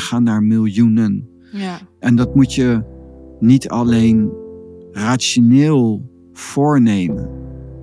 [0.00, 1.28] gaan naar miljoenen.
[1.52, 1.78] Ja.
[1.98, 2.82] En dat moet je
[3.40, 4.30] niet alleen
[4.92, 7.28] rationeel voornemen.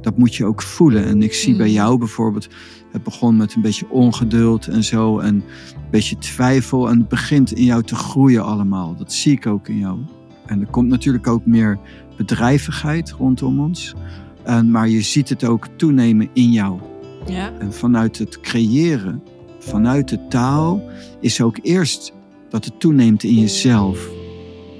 [0.01, 1.05] Dat moet je ook voelen.
[1.05, 1.57] En ik zie Mm.
[1.57, 2.47] bij jou bijvoorbeeld,
[2.91, 5.19] het begon met een beetje ongeduld en zo.
[5.19, 5.43] En een
[5.91, 6.89] beetje twijfel.
[6.89, 8.95] En het begint in jou te groeien allemaal.
[8.95, 9.99] Dat zie ik ook in jou.
[10.45, 11.79] En er komt natuurlijk ook meer
[12.17, 13.95] bedrijvigheid rondom ons.
[14.43, 16.79] En, maar je ziet het ook toenemen in jou.
[17.25, 17.51] Ja.
[17.59, 19.23] En vanuit het creëren,
[19.59, 20.81] vanuit de taal,
[21.19, 22.13] is ook eerst
[22.49, 24.09] dat het toeneemt in jezelf.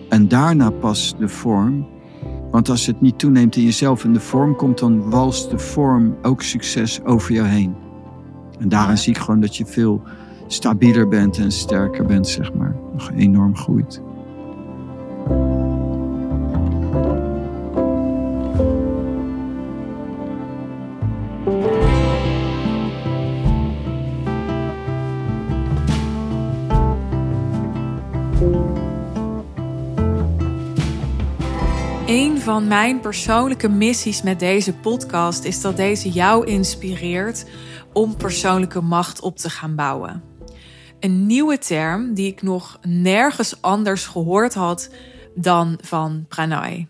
[0.09, 1.88] En daarna pas de vorm.
[2.52, 6.16] Want als het niet toeneemt in jezelf en de vorm komt, dan walst de vorm
[6.22, 7.75] ook succes over jou heen.
[8.59, 10.02] En daarin zie ik gewoon dat je veel
[10.48, 12.75] stabieler bent en sterker bent, zeg maar.
[12.94, 14.02] Nog enorm groeit.
[32.67, 37.45] Mijn persoonlijke missies met deze podcast is dat deze jou inspireert
[37.93, 40.23] om persoonlijke macht op te gaan bouwen.
[40.99, 44.89] Een nieuwe term die ik nog nergens anders gehoord had
[45.35, 46.88] dan van Pranay.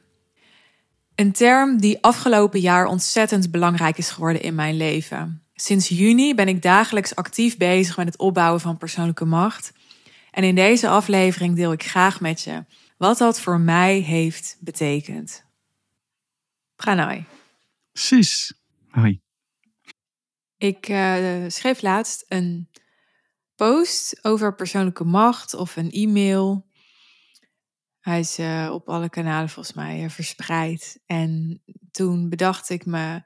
[1.16, 5.44] Een term die afgelopen jaar ontzettend belangrijk is geworden in mijn leven.
[5.56, 9.74] Sinds juni ben ik dagelijks actief bezig met het opbouwen van persoonlijke macht.
[10.32, 12.66] En in deze aflevering deel ik graag met je
[12.98, 15.47] wat dat voor mij heeft betekend.
[16.78, 17.26] Pranay.
[17.92, 18.54] Precies.
[18.90, 19.22] Hoi.
[20.58, 22.70] Ik eh, schreef laatst een
[23.56, 26.68] post over persoonlijke macht of een e-mail.
[28.00, 31.00] Hij is eh, op alle kanalen volgens mij eh, verspreid.
[31.06, 31.62] En
[31.92, 33.22] toen bedacht ik me,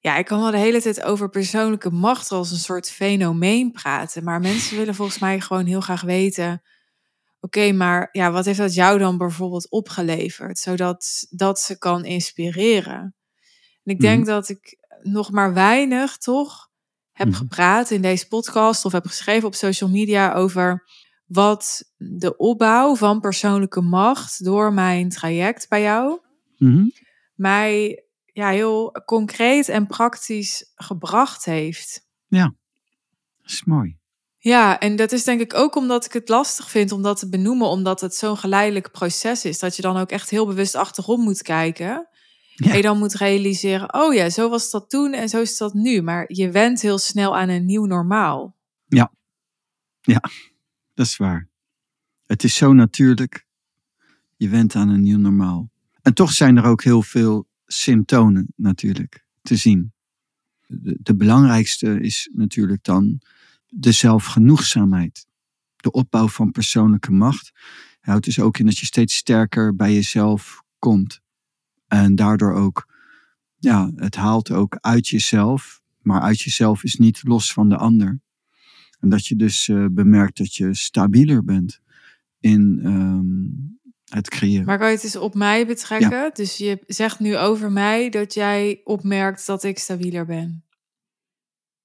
[0.00, 4.24] ja, ik kan wel de hele tijd over persoonlijke macht als een soort fenomeen praten.
[4.24, 6.62] Maar mensen willen volgens mij gewoon heel graag weten,
[7.42, 10.58] oké, maar ja, wat heeft dat jou dan bijvoorbeeld opgeleverd?
[10.58, 13.14] Zodat dat ze kan inspireren.
[13.84, 14.28] En ik denk Mhm.
[14.28, 16.70] dat ik nog maar weinig toch
[17.12, 17.36] heb Mhm.
[17.36, 20.88] gepraat in deze podcast of heb geschreven op social media over
[21.26, 26.20] wat de opbouw van persoonlijke macht door mijn traject bij jou
[26.56, 26.88] Mhm.
[27.34, 32.06] mij ja, heel concreet en praktisch gebracht heeft.
[32.28, 33.98] Dat is mooi.
[34.44, 37.28] Ja, en dat is denk ik ook omdat ik het lastig vind om dat te
[37.28, 39.58] benoemen, omdat het zo'n geleidelijk proces is.
[39.58, 42.08] Dat je dan ook echt heel bewust achterom moet kijken.
[42.54, 42.70] Ja.
[42.70, 45.74] En je dan moet realiseren, oh ja, zo was dat toen en zo is dat
[45.74, 46.02] nu.
[46.02, 48.56] Maar je went heel snel aan een nieuw normaal.
[50.94, 51.48] Dat is waar.
[52.26, 53.46] Het is zo natuurlijk.
[54.36, 55.70] Je went aan een nieuw normaal.
[56.00, 59.92] En toch zijn er ook heel veel symptomen natuurlijk te zien.
[60.66, 63.20] De, de belangrijkste is natuurlijk dan
[63.74, 65.26] de zelfgenoegzaamheid.
[65.76, 67.52] De opbouw van persoonlijke macht
[68.00, 71.20] houdt dus ook in dat je steeds sterker bij jezelf komt.
[71.86, 72.86] En daardoor ook,
[73.58, 75.80] ja, het haalt ook uit jezelf.
[76.00, 78.20] Maar uit jezelf is niet los van de ander.
[79.00, 81.80] En dat je dus eh, bemerkt dat je stabieler bent
[82.40, 84.64] in ehm, het creëren.
[84.64, 86.30] Maar kan je het eens op mij betrekken?
[86.34, 90.64] Dus je zegt nu over mij dat jij opmerkt dat ik stabieler ben.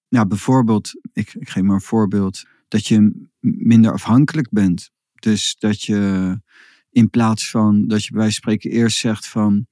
[0.07, 4.91] Ja, bijvoorbeeld, ik, ik geef maar een voorbeeld, dat je minder afhankelijk bent.
[5.13, 6.41] Dus dat je
[6.89, 9.67] in plaats van dat je bij wijze van spreken eerst zegt van,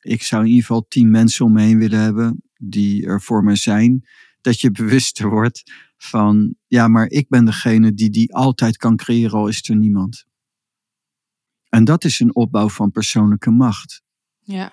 [0.00, 3.44] ik zou in ieder geval tien mensen om me heen willen hebben die er voor
[3.44, 4.06] me zijn,
[4.40, 9.38] dat je bewuster wordt van, ja, maar ik ben degene die die altijd kan creëren,
[9.38, 10.26] al is er niemand.
[11.68, 14.02] En dat is een opbouw van persoonlijke macht.
[14.38, 14.72] Ja,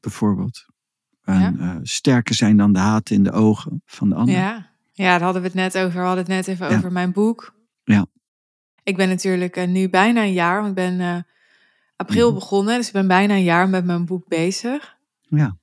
[0.00, 0.66] bijvoorbeeld.
[1.28, 1.74] En Ja.
[1.74, 4.34] eh, sterker zijn dan de haat in de ogen van de ander.
[4.34, 4.70] ja.
[4.92, 6.00] ja, daar hadden we het net over.
[6.00, 6.76] We hadden het net even Ja.
[6.76, 7.54] over mijn boek.
[7.84, 8.06] Ja.
[8.82, 11.16] Ik ben natuurlijk eh, nu bijna een jaar, want ik ben eh,
[11.96, 12.38] april Mhm.
[12.38, 12.76] begonnen.
[12.76, 14.96] Dus ik ben bijna een jaar met mijn boek bezig.
[15.28, 15.56] Ja.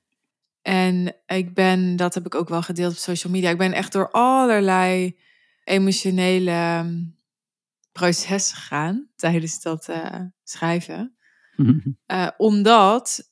[0.62, 3.50] En ik ben, dat heb ik ook wel gedeeld op social media.
[3.50, 5.16] Ik ben echt door allerlei
[5.64, 7.02] emotionele ehm,
[7.92, 9.90] processen gegaan tijdens dat
[10.44, 11.16] schrijven.
[12.06, 13.30] Eh, omdat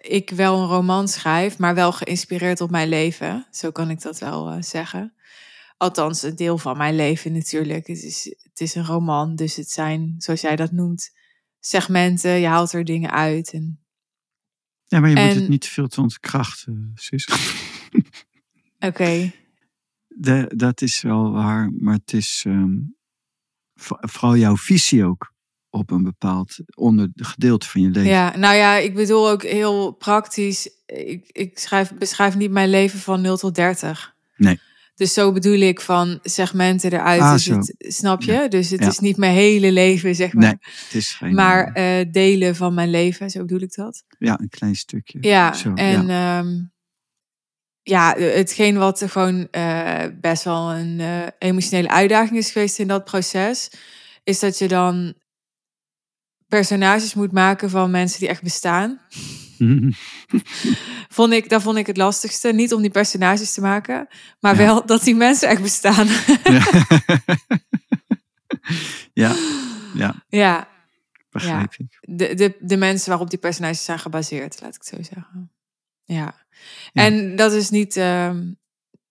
[0.00, 3.46] ik wel een roman schrijf, maar wel geïnspireerd op mijn leven.
[3.50, 5.14] Zo kan ik dat wel eh, zeggen.
[5.76, 7.86] Althans, een deel van mijn leven natuurlijk.
[7.86, 11.10] Het is, het is een roman, dus het zijn, zoals jij dat noemt,
[11.60, 12.30] segmenten.
[12.40, 13.52] Je haalt er dingen uit.
[13.52, 13.80] En,
[14.84, 17.28] ja, maar je moet het niet te veel te ontkrachten, zus.
[18.78, 19.32] Oké,
[20.56, 22.76] dat is wel waar, maar het is ehm,
[23.74, 25.34] vo- vooral jouw visie ook
[25.70, 28.10] op een bepaald onder gedeelte van je leven.
[28.10, 30.70] ja, nou ja, ik bedoel ook heel praktisch.
[30.86, 34.14] Ik, ik schrijf, beschrijf niet mijn leven van 0 tot 30.
[34.36, 34.60] Nee.
[34.94, 37.20] Dus zo bedoel ik van segmenten eruit.
[37.20, 38.32] Ah, dus het, snap je?
[38.32, 38.48] Ja.
[38.48, 38.88] Dus het Ja.
[38.88, 40.42] is niet mijn hele leven, zeg maar.
[40.42, 41.34] Nee, het is geen...
[41.34, 44.04] Maar eh, delen van mijn leven, zo bedoel ik dat.
[44.18, 45.18] ja, een klein stukje.
[45.20, 46.38] Ja, Zo, en ja.
[46.38, 46.44] ja.
[47.82, 52.88] ja, hetgeen wat er gewoon eh, best wel een eh, emotionele uitdaging is geweest in
[52.88, 53.70] dat proces,
[54.24, 55.14] is dat je dan
[56.48, 59.00] personages moet maken van mensen die echt bestaan.
[61.08, 62.52] Vond ik, dat vond ik het lastigste.
[62.52, 64.06] Niet om die personages te maken,
[64.40, 64.58] maar Ja.
[64.58, 66.06] wel dat die mensen echt bestaan.
[69.12, 69.36] ja.
[69.94, 70.68] ja, ja,
[71.30, 71.98] begrijp ik.
[72.00, 75.52] de, de, de mensen waarop die personages zijn gebaseerd, laat ik het zo zeggen.
[76.04, 76.34] Ja.
[76.92, 77.02] Ja.
[77.06, 78.52] En dat is niet, ehm,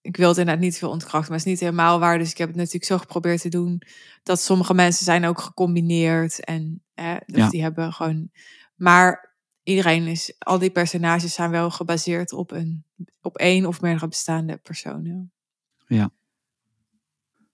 [0.02, 2.18] ik wil het inderdaad niet veel ontkrachten, maar het is niet helemaal waar.
[2.18, 3.82] Dus ik heb het natuurlijk zo geprobeerd te doen
[4.24, 6.46] dat sommige mensen zijn ook gecombineerd.
[6.46, 6.82] En
[7.26, 7.50] dus Ja.
[7.50, 8.32] die hebben gewoon,
[8.76, 12.84] maar iedereen is, al die personages zijn wel gebaseerd op een,
[13.22, 15.32] op één of meerdere bestaande personen.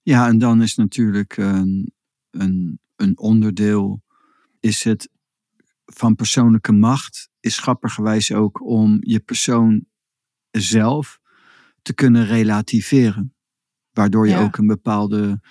[0.01, 1.93] Ja, en dan is natuurlijk een,
[2.29, 4.03] een, een onderdeel,
[4.59, 5.09] is het
[5.85, 9.85] van persoonlijke macht, is grappigerwijs ook om je persoon
[10.51, 11.19] zelf
[11.81, 13.33] te kunnen relativeren.
[13.91, 14.43] Waardoor je Ja.
[14.43, 15.41] ook een bepaalde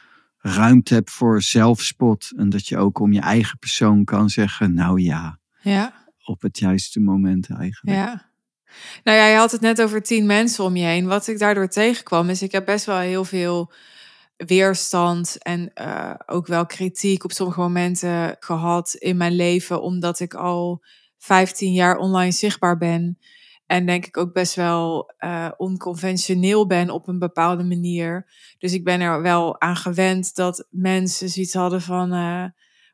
[0.42, 2.32] ruimte hebt voor zelfspot.
[2.36, 5.92] En dat je ook om je eigen persoon kan zeggen, nou ja, Ja.
[6.24, 7.96] op het juiste moment eigenlijk.
[7.96, 8.30] Ja.
[9.04, 11.06] Nou ja, je had het net over tien mensen om je heen.
[11.06, 13.72] Wat ik daardoor tegenkwam, is ik heb best wel heel veel
[14.36, 20.34] weerstand en eh, ook wel kritiek op sommige momenten gehad in mijn leven, omdat ik
[20.34, 20.84] al
[21.18, 23.18] 15 jaar online zichtbaar ben.
[23.72, 28.26] En denk ik ook best wel eh, onconventioneel ben op een bepaalde manier.
[28.58, 32.12] Dus ik ben er wel aan gewend dat mensen zoiets hadden van.
[32.12, 32.44] eh,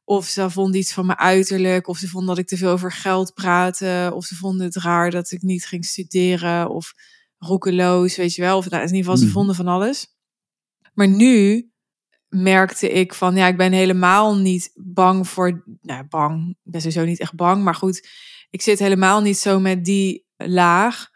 [0.04, 2.92] of ze vonden iets van mijn uiterlijk, of ze vonden dat ik te veel over
[2.92, 6.92] geld praatte, of ze vonden het raar dat ik niet ging studeren, of
[7.38, 8.56] roekeloos, weet je wel.
[8.56, 9.32] Of nou, in ieder geval, ze Mhm.
[9.32, 10.06] vonden van alles.
[10.94, 11.70] Maar nu
[12.28, 17.04] merkte ik van, ja, ik ben helemaal niet bang voor, nou, bang, ik ben sowieso
[17.04, 18.08] niet echt bang, maar goed,
[18.50, 21.06] ik zit helemaal niet zo met die laag.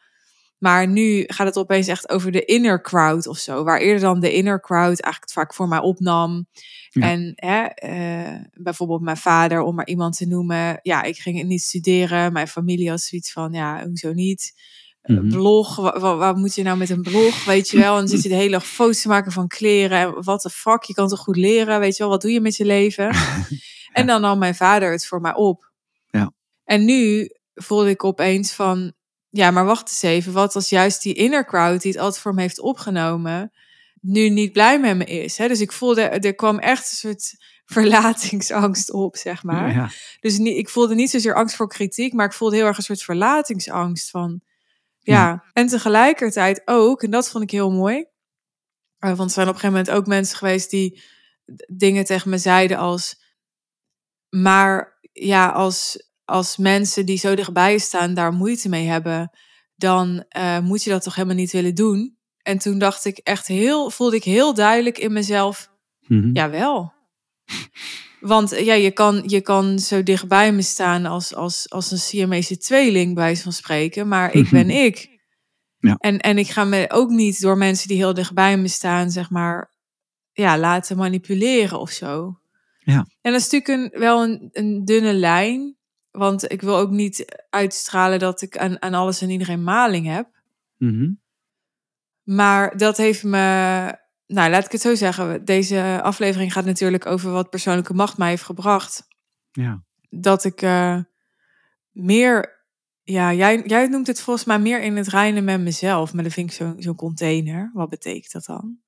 [0.59, 3.65] Maar nu gaat het opeens echt over de inner crowd of zo.
[3.65, 6.47] Waar eerder dan de inner crowd eigenlijk het vaak voor mij opnam.
[6.91, 7.11] Ja.
[7.11, 10.79] En hè, eh, bijvoorbeeld mijn vader, om maar iemand te noemen.
[10.83, 12.33] Ja, ik ging niet studeren.
[12.33, 14.53] Mijn familie had zoiets van, ja, hoezo niet?
[15.03, 15.29] Mhm.
[15.29, 17.93] Blog, wa- wa- wat moet je nou met een blog, weet je wel?
[17.93, 19.99] En dan zit je de hele dag foto's te maken van kleren.
[19.99, 22.13] En wat de fuck, je kan toch goed leren, weet je wel?
[22.13, 23.11] Wat doe je met je leven?
[23.93, 25.72] En dan nam mijn vader het voor mij op.
[26.65, 26.75] Ja.
[26.75, 28.93] En nu voelde ik opeens van,
[29.29, 30.33] ja, maar wacht eens even.
[30.33, 33.53] Wat als juist die inner crowd die het altijd voor me heeft opgenomen,
[34.01, 35.39] nu niet blij met me is?
[35.39, 35.49] Hè?
[35.49, 37.35] Dus ik voelde, er kwam echt een soort
[37.75, 39.73] verlatingsangst op, zeg maar.
[39.73, 42.77] Ja, Dus niet, ik voelde niet zozeer angst voor kritiek, maar ik voelde heel erg
[42.77, 44.41] een soort verlatingsangst van.
[44.99, 48.05] Ja, en tegelijkertijd ook, en dat vond ik heel mooi.
[48.99, 51.03] eh, Want er zijn op een gegeven moment ook mensen geweest die
[51.67, 53.21] dingen tegen me zeiden als.
[54.29, 59.31] Maar ja, als, als mensen die zo dichtbij staan daar moeite mee hebben,
[59.75, 62.17] dan eh, moet je dat toch helemaal niet willen doen.
[62.43, 65.71] En toen dacht ik echt heel, voelde ik heel duidelijk in mezelf,
[66.07, 66.31] Mhm.
[66.33, 66.93] Jawel.
[68.21, 71.99] Want eh, ja, je kan, je kan zo dichtbij me staan als, als, als een
[71.99, 74.09] Siamese tweeling, bij van spreken.
[74.09, 75.11] Maar ik ben ik.
[75.79, 75.97] Ja.
[75.99, 79.31] En, en ik ga me ook niet door mensen die heel dichtbij me staan, zeg
[79.31, 79.73] maar,
[80.33, 82.39] ja, laten manipuleren of zo.
[82.79, 83.07] Ja.
[83.21, 85.77] En dat is natuurlijk een, wel een, een dunne lijn.
[86.13, 90.29] Want ik wil ook niet uitstralen dat ik aan, aan alles en iedereen maling heb.
[90.77, 91.11] Mhm.
[92.23, 93.39] Maar dat heeft me.
[94.27, 95.45] Nou, laat ik het zo zeggen.
[95.45, 99.07] Deze aflevering gaat natuurlijk over wat persoonlijke macht mij heeft gebracht.
[99.53, 99.85] Ja.
[100.11, 100.99] Dat ik eh,
[101.91, 102.61] meer.
[103.03, 106.13] Ja, jij, jij noemt het volgens mij meer in het reinen met mezelf.
[106.13, 107.71] Maar dan vind ik zo- zo'n container.
[107.75, 108.79] Wat betekent dat dan?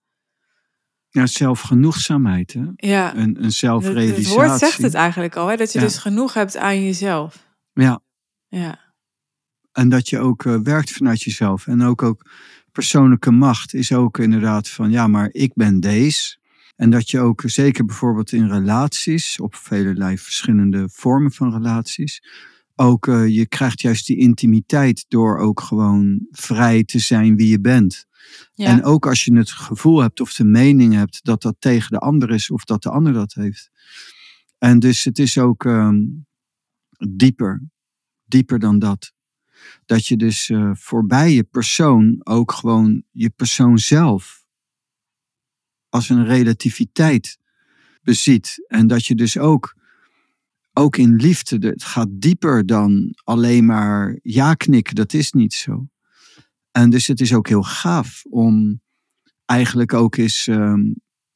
[1.14, 2.64] Ja, zelfgenoegzaamheid, hè?
[2.76, 4.34] Ja, Een, een het, het zelfrealisatie.
[4.34, 5.46] woord zegt het eigenlijk al.
[5.46, 5.56] Hè?
[5.56, 5.84] Dat je Ja.
[5.84, 7.46] dus genoeg hebt aan jezelf.
[7.72, 8.00] Ja,
[8.48, 8.78] Ja,
[9.72, 11.66] en dat je ook eh, werkt vanuit jezelf.
[11.66, 12.30] En ook, ook
[12.72, 16.36] persoonlijke macht is ook inderdaad van, ja, maar ik ben deze.
[16.76, 22.22] En dat je ook, zeker bijvoorbeeld in relaties, op velelei verschillende vormen van relaties,
[22.74, 27.60] ook eh, je krijgt juist die intimiteit door ook gewoon vrij te zijn wie je
[27.60, 28.06] bent.
[28.54, 31.98] En ook als je het gevoel hebt of de mening hebt dat dat tegen de
[31.98, 33.70] ander is of dat de ander dat heeft.
[34.58, 36.00] En dus het is ook ehm,
[37.08, 37.62] dieper,
[38.24, 39.12] dieper dan dat.
[39.84, 44.44] Dat je dus eh, voorbij je persoon ook gewoon je persoon zelf
[45.88, 47.38] als een relativiteit
[48.02, 48.64] beziet.
[48.66, 49.76] En dat je dus ook,
[50.72, 55.54] ook in liefde, de- het gaat dieper dan alleen maar ja knikken, dat is niet
[55.54, 55.88] zo.
[56.76, 58.80] En dus het is ook heel gaaf om
[59.44, 60.80] eigenlijk ook is ehm,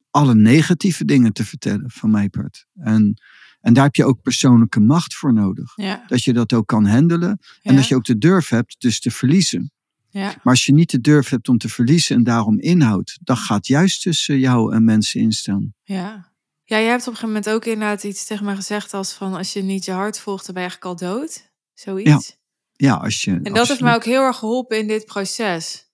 [0.09, 2.65] alle negatieve dingen te vertellen van mijn part.
[2.73, 3.21] En,
[3.61, 5.71] en daar heb je ook persoonlijke macht voor nodig.
[5.75, 6.03] Ja.
[6.07, 7.29] Dat je dat ook kan handelen.
[7.61, 7.79] En Ja.
[7.79, 9.71] dat je ook de durf hebt dus te verliezen.
[10.09, 10.25] Ja.
[10.25, 13.67] Maar als je niet de durf hebt om te verliezen en daarom inhoudt, dan gaat
[13.67, 15.73] juist tussen jou en mensen instaan.
[15.83, 16.31] Ja.
[16.63, 19.33] Ja, jij hebt op een gegeven moment ook inderdaad iets tegen me gezegd als van
[19.33, 21.51] als je niet je hart volgt, dan ben je eigenlijk al dood.
[21.73, 22.37] Zoiets.
[22.79, 23.39] Ja, als je.
[23.43, 25.87] En dat heeft mij ook heel erg geholpen in dit proces.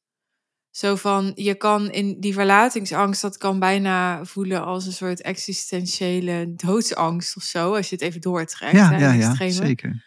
[0.72, 6.54] Zo van, je kan in die verlatingsangst, dat kan bijna voelen als een soort existentiële
[6.56, 8.76] doodsangst of zo, als je het even doortrekt.
[8.76, 10.04] Ja, hè, ja, ja, zeker.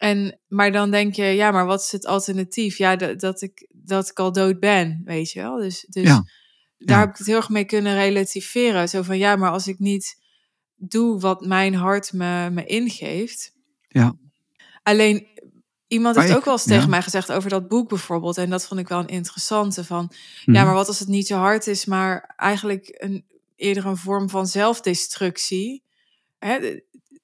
[0.00, 2.78] En, maar dan denk je, ja, maar wat is het alternatief?
[2.78, 5.56] Ja, dat, dat, ik, dat ik al dood ben, weet je wel.
[5.56, 6.24] Dus, dus Ja,
[6.78, 7.00] daar ja.
[7.00, 8.88] heb ik het heel erg mee kunnen relativeren.
[8.88, 10.22] Zo van, ja, maar als ik niet
[10.76, 13.52] doe wat mijn hart me, me ingeeft.
[13.88, 14.16] Ja.
[14.82, 15.26] Alleen,
[15.90, 16.88] iemand heeft ook wel eens tegen ja.
[16.88, 18.36] mij gezegd over dat boek bijvoorbeeld.
[18.36, 20.12] En dat vond ik wel een interessante van,
[20.44, 23.24] ja, maar wat als het niet je hart is, maar eigenlijk een,
[23.56, 25.82] eerder een vorm van zelfdestructie.
[26.38, 26.80] Hè,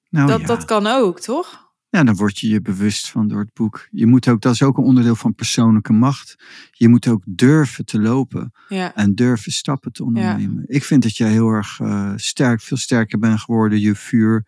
[0.09, 0.45] Nou, dat, ja.
[0.45, 1.65] dat kan ook, toch?
[1.89, 3.87] Ja, dan word je je bewust van door het boek.
[3.91, 6.35] Je moet ook, dat is ook een onderdeel van persoonlijke macht.
[6.71, 8.95] Je moet ook durven te lopen Ja.
[8.95, 10.63] en durven stappen te ondernemen.
[10.67, 13.79] Ik vind dat je heel erg eh, sterk, veel sterker bent geworden.
[13.79, 14.45] Je vuur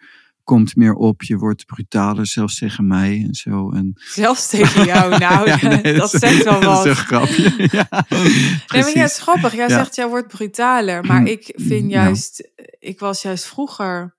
[0.50, 1.24] komt meer op.
[1.24, 3.72] Je wordt brutaler, zelfs tegen mij en zo.
[3.72, 6.86] En, Zelfs tegen jou, nou, Ja, nee, dat zegt wel Dat wat.
[6.86, 7.68] is een grapje.
[7.72, 9.53] ja, Nee, maar ja, het is grappig.
[9.56, 9.77] Jij Ja.
[9.77, 11.06] zegt, jij wordt brutaler.
[11.06, 12.03] Maar ik vind Ja.
[12.03, 14.18] juist, ik was juist vroeger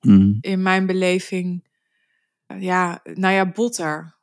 [0.00, 1.68] Mm, in mijn beleving,
[2.46, 4.16] eh, ja, nou ja, botter.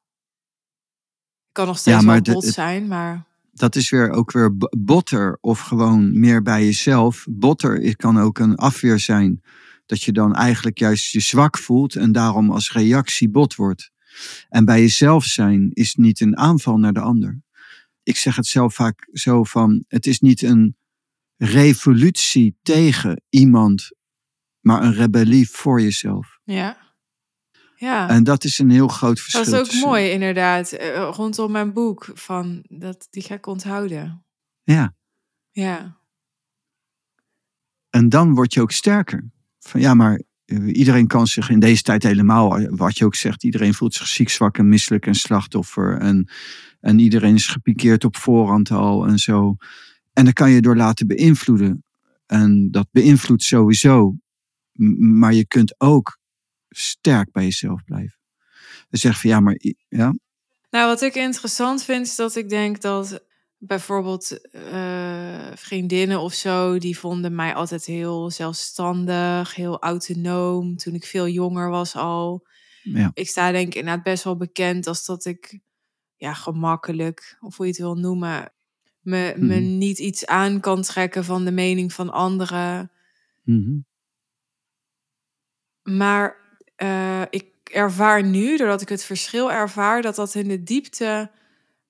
[1.47, 4.57] Ik kan nog steeds Ja, maar wel bot zijn, maar dat is weer ook weer
[4.77, 7.25] botter of gewoon meer bij jezelf.
[7.29, 9.41] Botter kan ook een afweer zijn.
[9.87, 13.91] Dat je dan eigenlijk juist je zwak voelt en daarom als reactie bot wordt.
[14.49, 17.41] En bij jezelf zijn is niet een aanval naar de ander.
[18.03, 20.77] Ik zeg het zelf vaak zo van, het is niet een
[21.37, 23.89] revolutie tegen iemand,
[24.59, 26.39] maar een rebellie voor jezelf.
[26.43, 26.85] ja.
[27.79, 29.43] Ja, En dat is een heel groot verschil.
[29.43, 30.71] dat is ook tussen- mooi inderdaad.
[30.71, 34.25] eh, rondom mijn boek, van dat, die ga ik onthouden.
[34.63, 34.95] Ja,
[35.51, 35.97] Ja,
[37.89, 39.31] En dan word je ook sterker.
[39.67, 43.15] Van ja, maar eh, iedereen kan zich in deze tijd helemaal, eh, wat je ook
[43.15, 45.97] zegt, iedereen voelt zich ziek, zwak en misselijk en slachtoffer.
[45.97, 46.29] En,
[46.79, 49.55] en iedereen is gepikeerd op voorhand al en zo.
[50.13, 51.83] En dan kan je door laten beïnvloeden.
[52.25, 54.15] En dat beïnvloedt sowieso.
[54.99, 56.19] Maar je kunt ook
[56.69, 58.17] sterk bij jezelf blijven.
[58.89, 60.15] Dan zeg je van ja, maar ja,
[60.69, 63.23] Nou, wat ik interessant vind, is dat ik denk dat
[63.57, 70.77] bijvoorbeeld eh, vriendinnen of zo, die vonden mij altijd heel zelfstandig, heel autonoom.
[70.77, 72.47] Toen ik veel jonger was al.
[72.83, 75.59] ja, Ik sta denk ik inderdaad best wel bekend als dat ik,
[76.15, 78.53] ja, gemakkelijk, of hoe je het wil noemen,
[79.01, 79.77] me, me Mhm.
[79.77, 82.91] niet iets aan kan trekken van de mening van anderen.
[83.43, 83.77] mhm,
[85.83, 86.35] Maar
[86.75, 91.31] eh, ik ervaar nu, doordat ik het verschil ervaar, dat dat in de diepte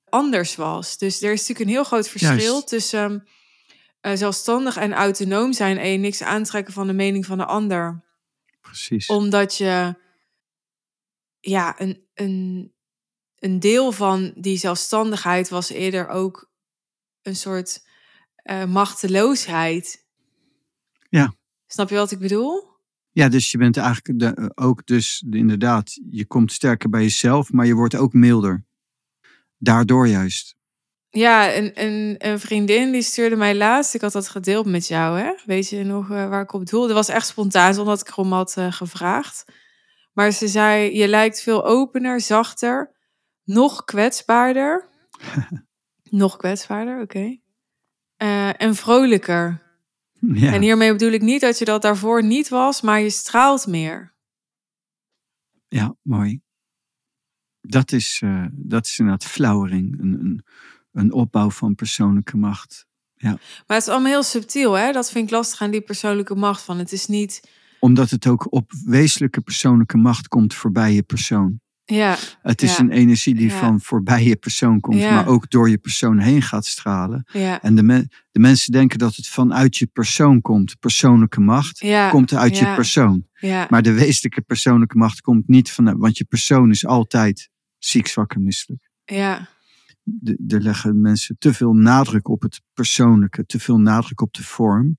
[0.10, 0.98] anders was.
[0.98, 2.68] Dus er is natuurlijk een heel groot verschil Juist.
[2.68, 3.28] tussen
[4.00, 8.04] eh, zelfstandig en autonoom zijn en je niks aantrekken van de mening van de ander.
[8.62, 9.08] precies.
[9.08, 9.96] Omdat je
[11.40, 12.74] ja, een, een,
[13.36, 16.52] een deel van die zelfstandigheid was eerder ook
[17.22, 17.86] een soort
[18.36, 20.06] eh, machteloosheid.
[21.10, 21.36] Ja.
[21.68, 22.76] Snap je wat ik bedoel?
[23.12, 27.02] Ja, dus je bent eigenlijk de, eh, ook dus de- inderdaad, je komt sterker bij
[27.02, 28.66] jezelf, maar je wordt ook milder.
[29.58, 30.56] Daardoor juist.
[31.10, 33.94] Ja, een, een, een vriendin die stuurde mij laatst.
[33.94, 35.34] Ik had dat gedeeld met jou, hè?
[35.46, 36.88] Weet je nog eh, waar ik op doelde?
[36.88, 39.46] Dat was echt spontaan, zonder dat ik erom had eh, gevraagd.
[40.14, 42.96] Maar ze zei, je lijkt veel opener, zachter,
[43.44, 44.90] nog kwetsbaarder.
[46.10, 47.40] nog kwetsbaarder, oké.
[48.16, 49.62] Eh, en vrolijker.
[50.20, 53.68] Ja, En hiermee bedoel ik niet dat je dat daarvoor niet was, maar je straalt
[53.68, 54.16] meer.
[55.68, 56.42] ja mooi.
[57.70, 60.44] Dat is, eh, dat is inderdaad flowering, een, een,
[60.92, 62.86] een opbouw van persoonlijke macht.
[63.18, 64.92] Maar het is allemaal heel subtiel, hè?
[64.92, 66.62] Dat vind ik lastig aan die persoonlijke macht.
[66.62, 71.60] Van het is niet, Omdat het ook op wezenlijke persoonlijke macht komt voorbij je persoon.
[71.86, 72.84] ja, Het is Ja.
[72.84, 73.60] een energie die Ja.
[73.60, 75.14] van voorbij je persoon komt, Ja.
[75.16, 77.26] maar ook door je persoon heen gaat stralen.
[77.32, 80.80] ja, En de, me- de mensen denken dat het vanuit je persoon komt.
[80.80, 82.10] Persoonlijke macht ja.
[82.10, 83.26] komt uit ja, je persoon.
[83.40, 88.08] Ja, Maar de wezenlijke persoonlijke macht komt niet vanuit, want je persoon is altijd ziek,
[88.08, 88.90] zwak en misselijk.
[89.06, 89.50] ja,
[90.04, 94.44] De- Er leggen mensen te veel nadruk op het persoonlijke, te veel nadruk op de
[94.44, 94.98] vorm.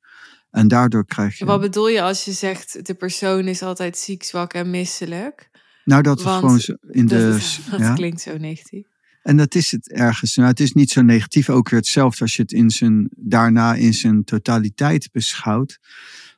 [0.50, 1.44] En daardoor krijg je.
[1.44, 5.50] Wat bedoel je als je zegt de persoon is altijd ziek, zwak en misselijk?
[5.84, 7.36] nou, dat want gewoon in dat, de.
[7.36, 7.94] is- dat ja.
[7.94, 8.86] klinkt zo negatief.
[9.22, 10.36] En dat is het ergens.
[10.36, 11.50] Nou, het is niet zo negatief.
[11.50, 15.78] Ook weer hetzelfde als je het in zijn, daarna in zijn totaliteit beschouwt.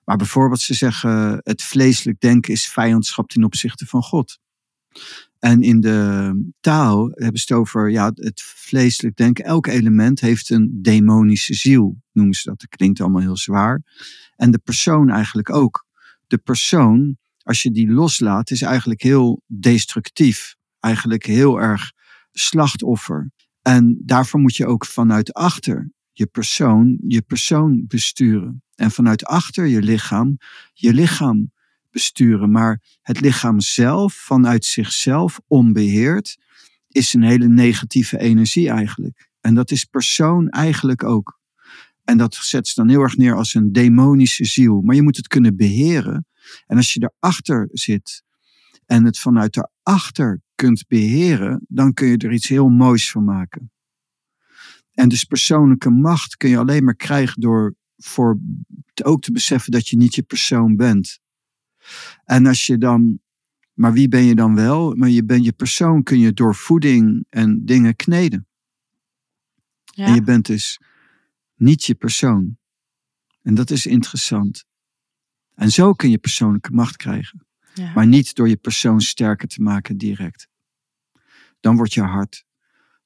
[0.05, 4.39] Maar bijvoorbeeld ze zeggen het vleeselijk denken is vijandschap ten opzichte van God.
[5.41, 9.45] En in de taal hebben ze het over ja, het vleeselijk denken.
[9.45, 12.61] Elk element heeft een demonische ziel, noemen ze dat.
[12.61, 13.83] Dat klinkt allemaal heel zwaar.
[14.37, 15.87] En de persoon eigenlijk ook.
[16.27, 20.57] De persoon, als je die loslaat, is eigenlijk heel destructief.
[20.81, 21.93] Eigenlijk heel erg
[22.33, 23.31] slachtoffer.
[23.63, 28.63] En daarvoor moet je ook vanuit achter je persoon, je persoon besturen.
[28.75, 30.39] En vanuit achter je lichaam,
[30.73, 31.53] je lichaam
[31.91, 32.51] besturen.
[32.51, 36.37] Maar het lichaam zelf, vanuit zichzelf onbeheerd,
[36.89, 39.29] is een hele negatieve energie eigenlijk.
[39.41, 41.39] En dat is persoon eigenlijk ook.
[42.05, 44.81] En dat zet ze dan heel erg neer als een demonische ziel.
[44.81, 46.27] Maar je moet het kunnen beheren.
[46.67, 48.23] En als je erachter zit
[48.87, 53.73] en het vanuit daarachter kunt beheren, dan kun je er iets heel moois van maken.
[54.93, 58.39] En dus persoonlijke macht kun je alleen maar krijgen door voor
[59.05, 61.21] ook te beseffen dat je niet je persoon bent.
[62.25, 63.21] En als je dan,
[63.73, 64.95] maar wie ben je dan wel?
[64.95, 68.49] Maar je bent je persoon kun je door voeding en dingen kneden.
[69.85, 70.07] Ja.
[70.07, 70.81] En je bent dus
[71.55, 72.59] niet je persoon.
[73.43, 74.65] En dat is interessant.
[75.55, 77.47] En zo kun je persoonlijke macht krijgen.
[77.75, 77.93] Ja.
[77.93, 80.49] Maar niet door je persoon sterker te maken direct.
[81.61, 82.45] Dan wordt je hart,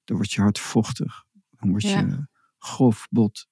[0.05, 1.25] dan wordt je hart vochtig.
[1.51, 2.27] Dan word je
[2.59, 3.49] grof, bot.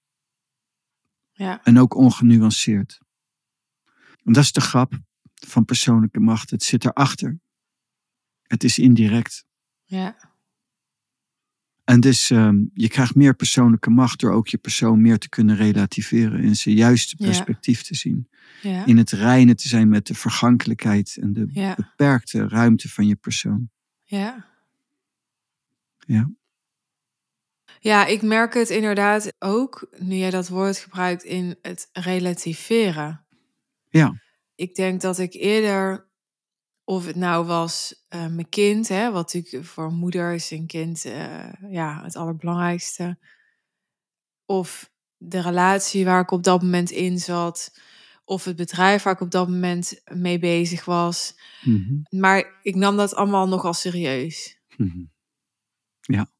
[1.33, 1.64] Ja.
[1.64, 3.00] En ook ongenuanceerd.
[4.25, 5.00] En dat is de grap
[5.46, 6.50] van persoonlijke macht.
[6.50, 7.40] Het zit erachter.
[8.42, 9.44] Het is indirect.
[9.84, 10.30] Ja.
[11.84, 15.56] En dus um, je krijgt meer persoonlijke macht door ook je persoon meer te kunnen
[15.56, 16.42] relativeren.
[16.42, 18.28] In zijn juiste perspectief te zien.
[18.62, 18.87] Ja.
[18.87, 21.75] In het reinen te zijn met de vergankelijkheid en de ja.
[21.75, 23.70] beperkte ruimte van je persoon.
[24.02, 24.46] Ja.
[25.99, 26.30] Ja.
[27.80, 33.25] Ja, ik merk het inderdaad ook, nu jij dat woord gebruikt, in het relativeren.
[33.88, 34.20] Ja.
[34.62, 36.09] Ik denk dat ik eerder,
[36.85, 40.66] of het nou was uh, mijn kind, hè, wat natuurlijk voor een moeder is een
[40.66, 43.18] kind uh, ja, het allerbelangrijkste.
[44.44, 47.79] Of de relatie waar ik op dat moment in zat.
[48.25, 51.35] Of het bedrijf waar ik op dat moment mee bezig was.
[51.62, 52.20] Mm -hmm.
[52.20, 54.61] Maar ik nam dat allemaal nogal serieus.
[54.77, 55.12] Mm -hmm.
[56.01, 56.31] Ja.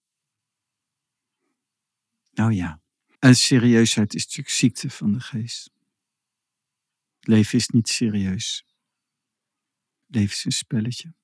[2.33, 2.81] Nou ja.
[3.19, 5.71] En serieusheid is natuurlijk ziekte van de geest.
[7.23, 8.65] Leven is niet serieus.
[10.07, 11.15] Leven is een spelletje.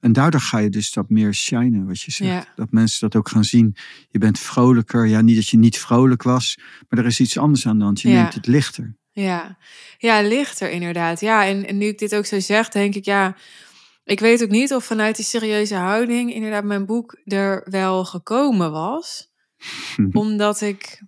[0.00, 2.30] En daardoor ga je dus dat meer shinen, wat je zegt.
[2.46, 2.52] Ja.
[2.56, 3.76] Dat mensen dat ook gaan zien.
[4.08, 5.06] Je bent vrolijker.
[5.06, 6.58] Ja, niet dat je niet vrolijk was,
[6.88, 8.00] maar er is iets anders aan de hand.
[8.00, 8.20] Je Ja.
[8.20, 8.96] neemt het lichter.
[9.10, 9.58] Ja,
[9.98, 11.20] ja lichter inderdaad.
[11.20, 13.36] Ja, en, en nu ik dit ook zo zeg, denk ik, ja,
[14.04, 18.70] ik weet ook niet of vanuit die serieuze houding inderdaad mijn boek er wel gekomen
[18.70, 19.28] was.
[20.12, 21.02] Omdat ik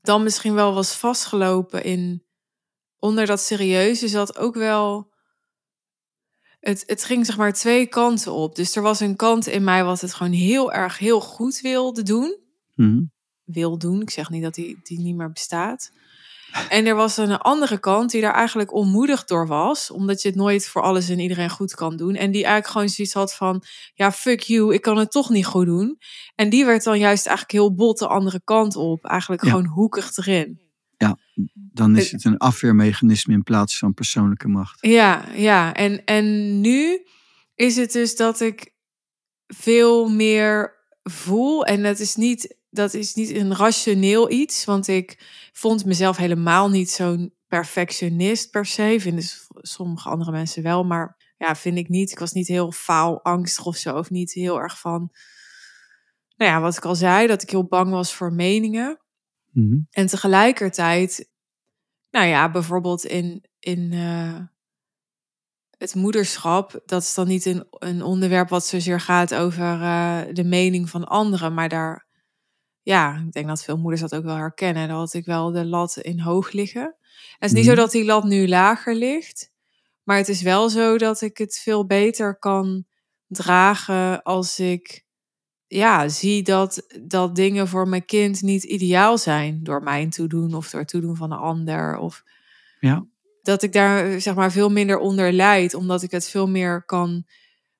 [0.00, 2.24] dan misschien wel was vastgelopen in,
[3.00, 5.12] onder dat serieuze zat ook wel,
[6.60, 8.54] het, het ging zeg maar twee kanten op.
[8.54, 12.02] Dus er was een kant in mij wat het gewoon heel erg heel goed wilde
[12.02, 12.38] doen.
[12.74, 13.02] Mhm.
[13.44, 15.90] Wil doen, ik zeg niet dat die, die niet meer bestaat.
[16.68, 19.90] En er was een andere kant die daar eigenlijk onmoedig door was.
[19.90, 22.14] Omdat je het nooit voor alles en iedereen goed kan doen.
[22.14, 23.62] En die eigenlijk gewoon zoiets had van...
[23.94, 25.98] Ja, fuck you, ik kan het toch niet goed doen.
[26.34, 29.04] En die werd dan juist eigenlijk heel bot de andere kant op.
[29.04, 29.50] Eigenlijk Ja.
[29.50, 30.60] gewoon hoekig erin.
[31.54, 34.78] Dan is het een afweermechanisme in plaats van persoonlijke macht.
[34.80, 35.74] Ja, ja.
[35.74, 37.06] En, en nu
[37.54, 38.74] is het dus dat ik
[39.46, 41.64] veel meer voel.
[41.64, 44.64] En dat is niet, dat is niet een rationeel iets.
[44.64, 45.18] Want ik
[45.52, 48.96] vond mezelf helemaal niet zo'n perfectionist per se.
[48.98, 49.24] Vinden
[49.54, 50.84] sommige andere mensen wel.
[50.84, 52.10] Maar ja, vind ik niet.
[52.10, 53.96] Ik was niet heel faalangstig of zo.
[53.96, 55.12] Of niet heel erg van...
[56.36, 59.00] Nou ja, wat ik al zei, dat ik heel bang was voor meningen.
[59.52, 59.78] Mhm.
[59.90, 61.29] En tegelijkertijd,
[62.10, 64.40] nou ja, bijvoorbeeld in, in eh,
[65.78, 70.44] het moederschap, dat is dan niet een, een onderwerp wat zozeer gaat over eh, de
[70.44, 72.06] mening van anderen, maar daar,
[72.82, 74.88] ja, ik denk dat veel moeders dat ook wel herkennen.
[74.88, 76.96] Daar had ik wel de lat in hoog liggen.
[77.38, 77.74] Het is niet Mhm.
[77.74, 79.50] zo dat die lat nu lager ligt,
[80.02, 82.84] maar het is wel zo dat ik het veel beter kan
[83.26, 85.04] dragen als ik
[85.72, 90.70] ja, zie dat, dat dingen voor mijn kind niet ideaal zijn door mijn toedoen of
[90.70, 91.96] door het toedoen van een ander.
[91.96, 92.24] Of
[92.80, 93.06] Ja.
[93.42, 97.24] dat ik daar zeg maar veel minder onder lijd, omdat ik het veel meer kan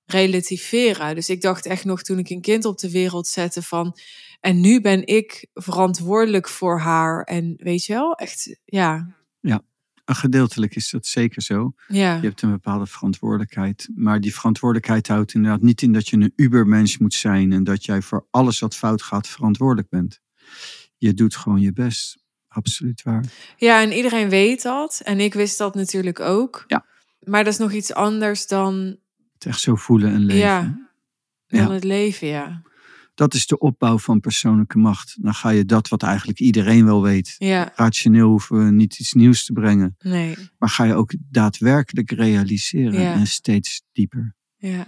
[0.05, 1.15] relativeren.
[1.15, 3.97] Dus ik dacht echt nog toen ik een kind op de wereld zette van,
[4.41, 7.23] en nu ben ik verantwoordelijk voor haar.
[7.25, 9.15] En weet je wel, echt, ja,
[10.15, 11.73] gedeeltelijk is dat zeker zo.
[11.89, 12.15] Ja.
[12.15, 13.89] Je hebt een bepaalde verantwoordelijkheid.
[13.95, 17.85] Maar die verantwoordelijkheid houdt inderdaad niet in dat je een ubermens moet zijn en dat
[17.85, 20.21] jij voor alles wat fout gaat verantwoordelijk bent.
[20.97, 22.19] Je doet gewoon je best.
[22.49, 23.25] Absoluut waar.
[23.57, 25.01] ja, en iedereen weet dat.
[25.05, 26.65] En ik wist dat natuurlijk ook.
[26.67, 26.85] Ja.
[27.21, 28.97] Maar dat is nog iets anders dan,
[29.35, 30.41] Het echt zo voelen en leven.
[30.41, 30.89] ja,
[31.47, 31.71] dan Ja.
[31.71, 32.63] het leven, ja.
[33.21, 35.17] Dat is de opbouw van persoonlijke macht.
[35.23, 37.35] Dan ga je dat wat eigenlijk iedereen wel weet.
[37.39, 39.95] Ja, Rationeel hoeven we niet iets nieuws te brengen.
[39.99, 43.13] nee, Maar ga je ook daadwerkelijk realiseren Ja.
[43.15, 44.37] en steeds dieper.
[44.57, 44.87] ja.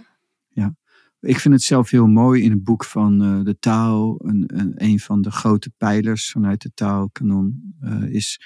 [1.19, 4.15] Ik vind het zelf heel mooi in het boek van eh, de Tao.
[4.19, 8.39] Een, een, een van de grote pijlers vanuit de Tao-kanon eh, is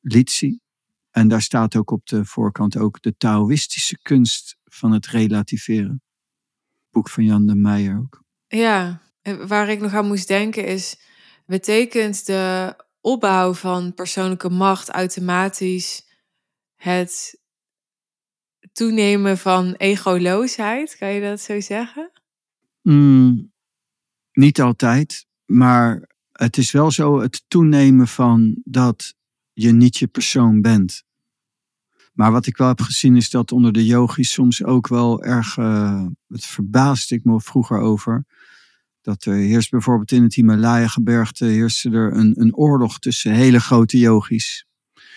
[0.00, 0.58] Litsi.
[1.10, 6.02] En daar staat ook op de voorkant ook de Taoïstische kunst van het relativeren.
[6.90, 8.22] Boek van Jan de Meijer ook.
[8.46, 9.00] Ja,
[9.34, 11.00] waar ik nog aan moest denken is,
[11.46, 16.06] betekent de opbouw van persoonlijke macht automatisch
[16.76, 17.40] het
[18.72, 20.96] toenemen van egoloosheid?
[20.98, 22.10] Kan je dat zo zeggen?
[22.82, 23.52] Mm,
[24.32, 29.14] niet altijd, maar het is wel zo het toenemen van dat
[29.52, 31.04] je niet je persoon bent.
[32.12, 35.56] Maar wat ik wel heb gezien is dat onder de yogis soms ook wel erg,
[35.56, 38.24] eh, het verbaasde ik me vroeger over,
[39.06, 43.98] dat er heerst bijvoorbeeld in het Himalaya-gebergte heerste er een, een oorlog tussen hele grote
[43.98, 44.66] yogis.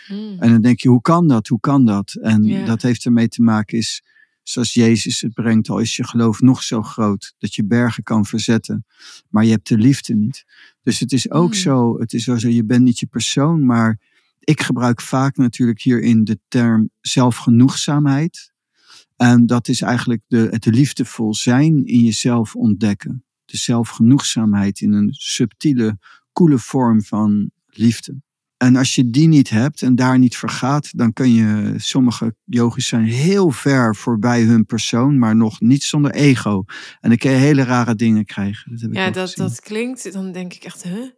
[0.08, 0.36] Mm.
[0.40, 1.48] En dan denk je, hoe kan dat?
[1.48, 2.14] Hoe kan dat?
[2.22, 4.04] En dat heeft ermee te maken is,
[4.44, 8.26] zoals Jezus het brengt, al is je geloof nog zo groot, dat je bergen kan
[8.26, 8.86] verzetten,
[9.30, 10.46] maar je hebt de liefde niet.
[10.82, 11.54] Dus het is ook Mm.
[11.54, 14.00] zo, het is wel zo, je bent niet je persoon, maar
[14.40, 18.52] ik gebruik vaak natuurlijk hierin de term zelfgenoegzaamheid.
[19.16, 23.24] En dat is eigenlijk de, het liefdevol zijn in jezelf ontdekken.
[23.50, 25.98] De zelfgenoegzaamheid in een subtiele,
[26.32, 28.22] koele vorm van liefde.
[28.58, 32.36] En als je die niet hebt en daar niet voor gaat, dan kun je, sommige
[32.46, 36.64] yogis zijn heel ver voorbij hun persoon, maar nog niet zonder ego.
[37.00, 38.72] En dan kun je hele rare dingen krijgen.
[38.72, 39.48] Dat heb Ja, dat, gezien.
[39.48, 41.10] dat klinkt, dan denk ik echt, huh?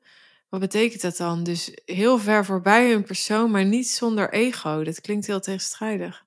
[0.49, 1.43] Wat betekent dat dan?
[1.43, 4.83] Dus heel ver voorbij hun persoon, maar niet zonder ego.
[4.83, 6.25] Dat klinkt heel tegenstrijdig.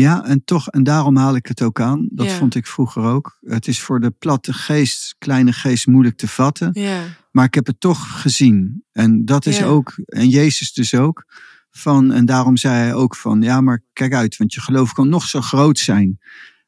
[0.00, 2.08] Ja, en toch, en daarom haal ik het ook aan.
[2.10, 2.36] Dat Ja.
[2.36, 3.38] vond ik vroeger ook.
[3.40, 6.70] Het is voor de platte geest, kleine geest, moeilijk te vatten.
[6.72, 8.84] Ja, Maar ik heb het toch gezien.
[8.92, 9.64] En dat is Ja.
[9.66, 11.24] ook, en Jezus dus ook.
[11.70, 15.08] Van, en daarom zei hij ook van, ja, maar kijk uit, want je geloof kan
[15.08, 16.18] nog zo groot zijn.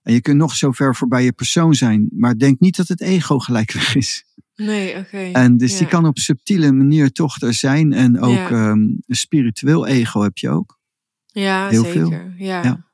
[0.03, 2.09] En je kunt nog zo ver voorbij je persoon zijn.
[2.13, 4.25] Maar denk niet dat het ego gelijk weg is.
[4.55, 5.19] nee, oké.
[5.19, 7.93] En dus die kan op subtiele manier toch er zijn.
[7.93, 10.79] En ook ehm, een spiritueel ego heb je ook.
[11.27, 12.07] Ja, Heel zeker.
[12.09, 12.33] veel.
[12.37, 12.89] Ja.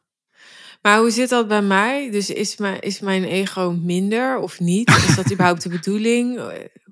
[0.82, 2.10] Maar hoe zit dat bij mij?
[2.10, 4.88] Dus is mijn, is mijn ego minder of niet?
[4.88, 6.40] Is dat überhaupt de bedoeling?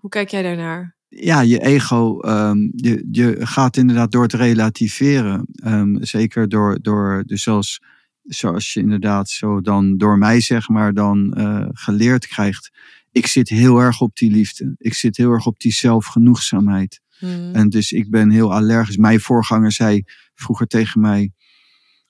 [0.01, 0.95] Hoe kijk jij daarnaar?
[1.17, 5.47] ja, je ego, ehm, je, je gaat inderdaad door het relativeren.
[5.55, 7.83] ehm, zeker door, door dus zoals,
[8.23, 12.71] zoals je inderdaad zo dan door mij zeg maar dan eh, geleerd krijgt.
[13.13, 14.75] Ik zit heel erg op die liefde.
[14.79, 17.01] Ik zit heel erg op die zelfgenoegzaamheid.
[17.19, 17.51] Hmm.
[17.53, 18.97] En dus ik ben heel allergisch.
[18.97, 20.03] Mijn voorganger zei
[20.35, 21.33] vroeger tegen mij.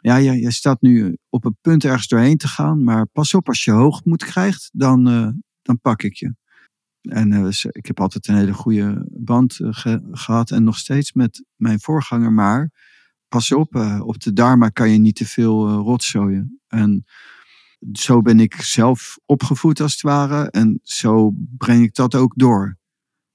[0.05, 2.85] Ja, ja, je staat nu op een punt ergens doorheen te gaan.
[2.85, 5.29] Maar pas op, als je hoogmoed krijgt, dan, eh,
[5.63, 6.35] dan pak ik je.
[7.01, 10.51] En eh, ze- ik heb altijd een hele goede band eh, ge- gehad.
[10.51, 12.33] En nog steeds met mijn voorganger.
[12.33, 12.71] Maar
[13.29, 16.61] pas op, eh, op de Dharma kan je niet te veel eh, rotzooien.
[16.69, 17.05] En
[17.93, 20.51] zo ben ik zelf opgevoed als het ware.
[20.51, 22.77] En zo breng ik dat ook door.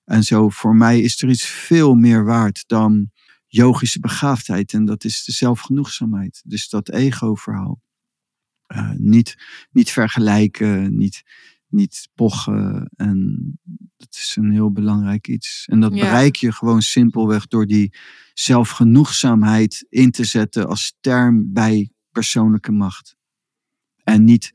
[0.03, 3.12] En zo voor mij is er iets veel meer waard dan
[3.51, 4.73] yogische begaafdheid.
[4.73, 6.41] En dat is de zelfgenoegzaamheid.
[6.45, 7.81] Dus dat ego-verhaal.
[8.65, 9.38] Eh, niet,
[9.71, 11.23] niet vergelijken, niet,
[11.67, 12.89] niet pochen.
[12.95, 13.38] En
[13.97, 15.65] dat is een heel belangrijk iets.
[15.67, 15.99] En dat Ja.
[16.01, 17.93] bereik je gewoon simpelweg door die
[18.33, 23.15] zelfgenoegzaamheid in te zetten als term bij persoonlijke macht.
[24.03, 24.51] En niet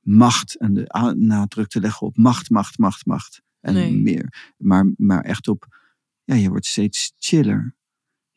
[0.00, 3.42] macht en de nadruk te leggen op macht, macht, macht, macht.
[3.60, 3.96] En Nee.
[3.96, 4.52] meer.
[4.56, 5.66] Maar, maar echt op,
[6.24, 7.76] ja, je wordt steeds chiller.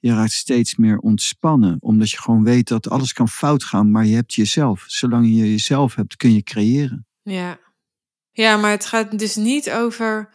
[0.04, 4.06] Je raakt steeds meer ontspannen, omdat je gewoon weet dat alles kan fout gaan, maar
[4.06, 4.84] je hebt jezelf.
[4.88, 7.06] Zolang je jezelf hebt, kun je creëren.
[7.22, 7.60] Ja.
[8.32, 10.30] ja, maar het gaat dus niet over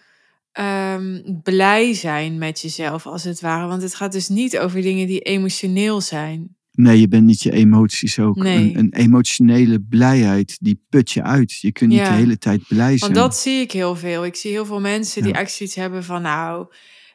[0.53, 3.67] ehm, blij zijn met jezelf, als het ware.
[3.67, 6.57] Want het gaat dus niet over dingen die emotioneel zijn.
[6.73, 8.37] Nee, je bent niet je emoties ook.
[8.37, 8.57] Nee.
[8.57, 11.61] Een, een emotionele blijheid, die put je uit.
[11.61, 12.11] Je kunt niet Ja.
[12.11, 13.13] de hele tijd blij zijn.
[13.13, 14.25] Want dat zie ik heel veel.
[14.25, 16.67] Ik zie heel veel mensen die echt zoiets hebben van, nou,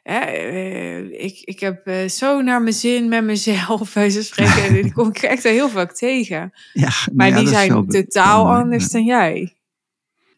[0.04, 4.62] eh, ik, ik heb eh, zo naar mijn zin met mezelf, bij ze spreken.
[4.64, 6.52] En die kom ik echt heel vaak tegen.
[6.72, 9.56] ja, Maar nou ja, die zijn totaal anders dan jij.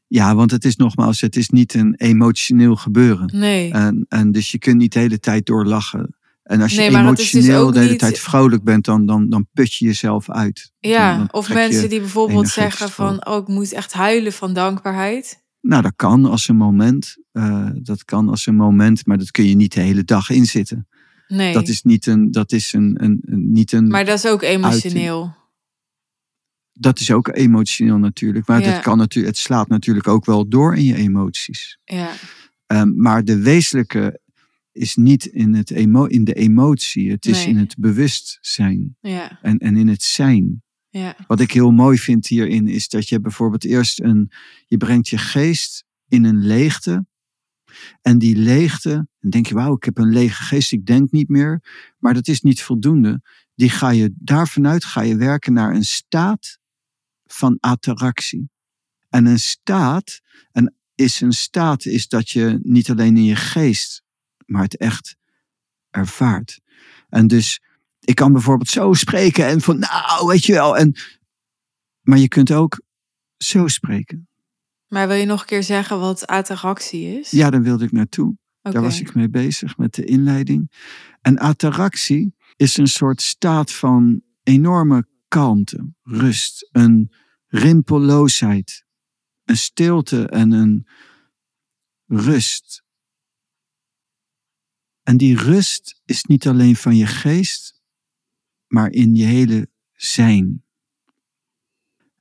[0.08, 3.30] Ja, want het is nogmaals, het is niet een emotioneel gebeuren.
[3.34, 3.72] Nee.
[3.72, 6.16] En, en dus je kunt niet de hele tijd door lachen.
[6.42, 9.28] En als je Nee, maar dus emotioneel de hele niet- tijd vrolijk bent, dan, dan,
[9.28, 10.72] dan put je jezelf uit.
[10.78, 14.52] Ja, Dan- dan of mensen die bijvoorbeeld zeggen van, oh, ik moet echt huilen van
[14.52, 15.44] dankbaarheid.
[15.68, 17.16] Nou, dat kan als een moment.
[17.32, 20.88] eh, dat kan als een moment, maar dat kun je niet de hele dag inzitten.
[21.28, 24.26] Nee, Dat is niet een, dat is een, een, een- niet een, maar dat is
[24.26, 25.34] ook emotioneel.
[26.72, 28.46] dat is ook emotioneel natuurlijk.
[28.46, 28.72] Maar Ja.
[28.72, 31.78] dat kan natuurlijk, het slaat natuurlijk ook wel door in je emoties.
[31.84, 32.10] Ja,
[32.66, 34.20] Ehm, maar de wezenlijke
[34.72, 37.10] is niet in, het emo, in de emotie.
[37.10, 40.62] Het is in het bewustzijn ja, en, en in het zijn.
[40.98, 44.30] Ja, Wat ik heel mooi vind hierin is dat je bijvoorbeeld eerst een,
[44.66, 47.06] je brengt je geest in een leegte.
[48.02, 51.28] En die leegte, dan denk je, wauw, ik heb een lege geest, ik denk niet
[51.28, 51.62] meer.
[51.98, 53.22] Maar dat is niet voldoende.
[53.54, 56.58] Die ga je, daar vanuit ga je werken naar een staat
[57.24, 58.50] van attractie.
[59.08, 60.20] En een staat,
[60.52, 64.02] en is een staat, is dat je niet alleen in je geest,
[64.46, 65.16] maar het echt
[65.90, 66.60] ervaart.
[67.08, 67.60] En dus,
[68.06, 70.76] ik kan bijvoorbeeld zo spreken en van, nou, weet je wel.
[70.76, 70.96] En,
[72.00, 72.80] maar je kunt ook
[73.36, 74.28] zo spreken.
[74.86, 77.30] Maar wil je nog een keer zeggen wat attractie is?
[77.30, 78.36] Ja, daar wilde ik naartoe.
[78.60, 80.72] Daar was ik mee bezig met de inleiding.
[81.20, 87.12] En attractie is een soort staat van enorme kalmte, rust, een
[87.46, 88.84] rimpelloosheid,
[89.44, 90.86] een stilte en een
[92.06, 92.84] rust.
[95.02, 97.76] En die rust is niet alleen van je geest,
[98.76, 100.64] maar in je hele zijn.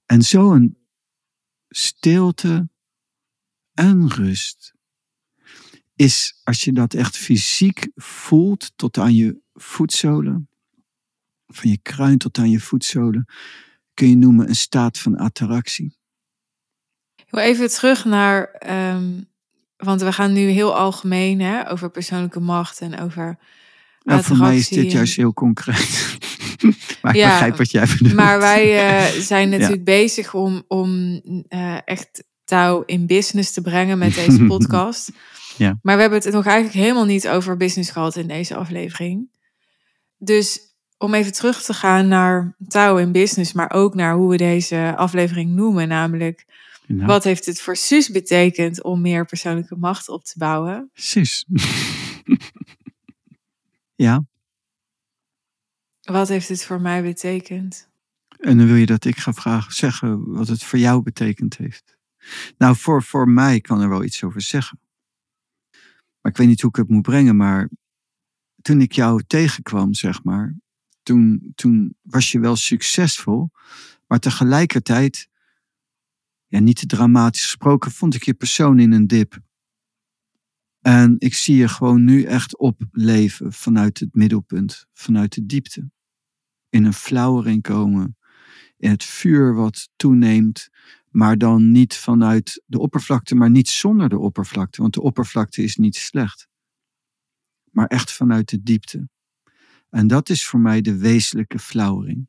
[0.06, 0.78] En zo'n
[1.70, 2.70] stilte
[3.74, 4.74] en rust
[5.96, 10.50] is, als je dat echt fysiek voelt, tot aan je voetzolen,
[11.48, 13.26] van je kruin tot aan je voetzolen,
[13.94, 15.98] kun je noemen een staat van attractie.
[17.16, 19.22] Ik wil even terug naar, ehm,
[19.78, 23.40] want we gaan nu heel algemeen hè, over persoonlijke macht en over
[24.04, 26.18] Nou, voor mij is dit en- juist heel concreet.
[27.02, 28.14] maar ik begrijp wat jij bedoelt.
[28.14, 33.98] Maar wij eh, zijn natuurlijk bezig om, om eh, echt touw in business te brengen
[33.98, 35.12] met deze podcast.
[35.58, 35.80] Ja.
[35.82, 39.30] Maar we hebben het nog eigenlijk helemaal niet over business gehad in deze aflevering.
[40.18, 40.60] Dus
[40.98, 44.94] om even terug te gaan naar touw in business, maar ook naar hoe we deze
[44.96, 46.46] aflevering noemen, namelijk
[46.88, 50.90] Nou, wat heeft het voor Suus betekend om meer persoonlijke macht op te bouwen?
[50.94, 51.46] Precies.
[53.96, 54.24] ja,
[56.06, 57.90] Wat heeft het voor mij betekend?
[58.46, 61.98] en dan wil je dat ik ga vragen, zeggen wat het voor jou betekend heeft.
[62.58, 64.80] Nou, voor, voor mij kan er wel iets over zeggen.
[66.22, 67.70] Maar ik weet niet hoe ik het moet brengen, maar
[68.62, 70.56] toen ik jou tegenkwam, zeg maar,
[71.04, 73.52] toen, toen was je wel succesvol,
[74.08, 75.30] maar tegelijkertijd,
[76.48, 79.40] ja, niet te dramatisch gesproken, vond ik je persoon in een dip.
[80.86, 85.90] En ik zie je gewoon nu echt opleven vanuit het middelpunt, vanuit de diepte.
[86.70, 88.18] In een flauwering komen,
[88.78, 90.70] in het vuur wat toeneemt,
[91.10, 95.76] maar dan niet vanuit de oppervlakte, maar niet zonder de oppervlakte, want de oppervlakte is
[95.76, 96.48] niet slecht.
[97.72, 99.10] Maar echt vanuit de diepte.
[99.90, 102.28] En dat is voor mij de wezenlijke flauwering.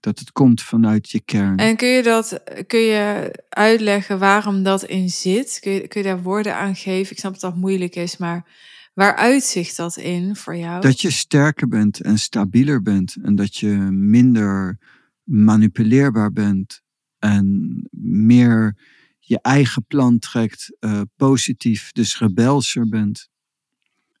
[0.00, 1.56] Dat het komt vanuit je kern.
[1.56, 5.58] En kun je dat kun je uitleggen waarom dat in zit?
[5.60, 7.12] Kun je, kun je daar woorden aan geven?
[7.12, 8.46] Ik snap dat dat moeilijk is, maar
[8.94, 10.80] waar uitzicht dat in voor jou?
[10.80, 13.16] Dat je sterker bent en stabieler bent.
[13.22, 14.78] En dat je minder
[15.22, 16.82] manipuleerbaar bent.
[17.18, 18.76] En meer
[19.18, 23.28] je eigen plan trekt, eh, positief, dus rebelser bent.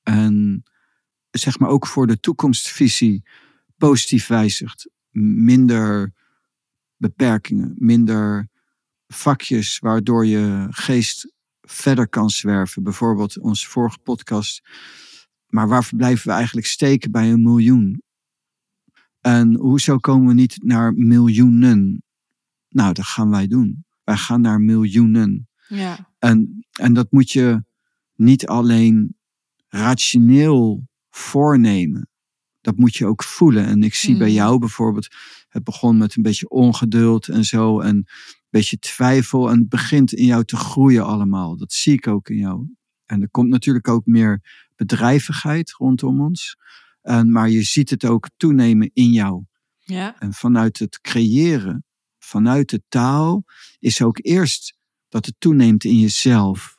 [0.02, 0.62] En
[1.30, 3.22] zeg maar ook voor de toekomstvisie
[3.76, 4.90] positief wijzigt.
[5.20, 6.12] Minder
[6.96, 8.48] beperkingen, minder
[9.06, 12.82] vakjes waardoor je geest verder kan zwerven.
[12.82, 14.62] Bijvoorbeeld onze vorige podcast.
[15.46, 18.02] Maar waar blijven we eigenlijk steken bij een miljoen?
[19.20, 22.02] En hoezo komen we niet naar miljoenen?
[22.68, 23.84] Nou, dat gaan wij doen.
[24.04, 25.48] Wij gaan naar miljoenen.
[25.68, 27.64] Ja, En, en dat moet je
[28.14, 29.16] niet alleen
[29.68, 32.08] rationeel voornemen.
[32.68, 33.66] Dat moet je ook voelen.
[33.66, 34.36] En ik zie bij Hmm.
[34.36, 35.08] jou bijvoorbeeld,
[35.48, 37.80] het begon met een beetje ongeduld en zo.
[37.80, 38.06] En een
[38.50, 39.50] beetje twijfel.
[39.50, 41.56] En het begint in jou te groeien allemaal.
[41.56, 42.68] Dat zie ik ook in jou.
[43.06, 46.56] En er komt natuurlijk ook meer bedrijvigheid rondom ons.
[47.02, 49.44] En, maar je ziet het ook toenemen in jou.
[49.78, 51.84] ja, En vanuit het creëren,
[52.18, 53.44] vanuit de taal,
[53.78, 54.76] is ook eerst
[55.08, 56.76] dat het toeneemt in jezelf.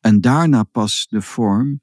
[0.00, 1.80] En daarna pas de vorm.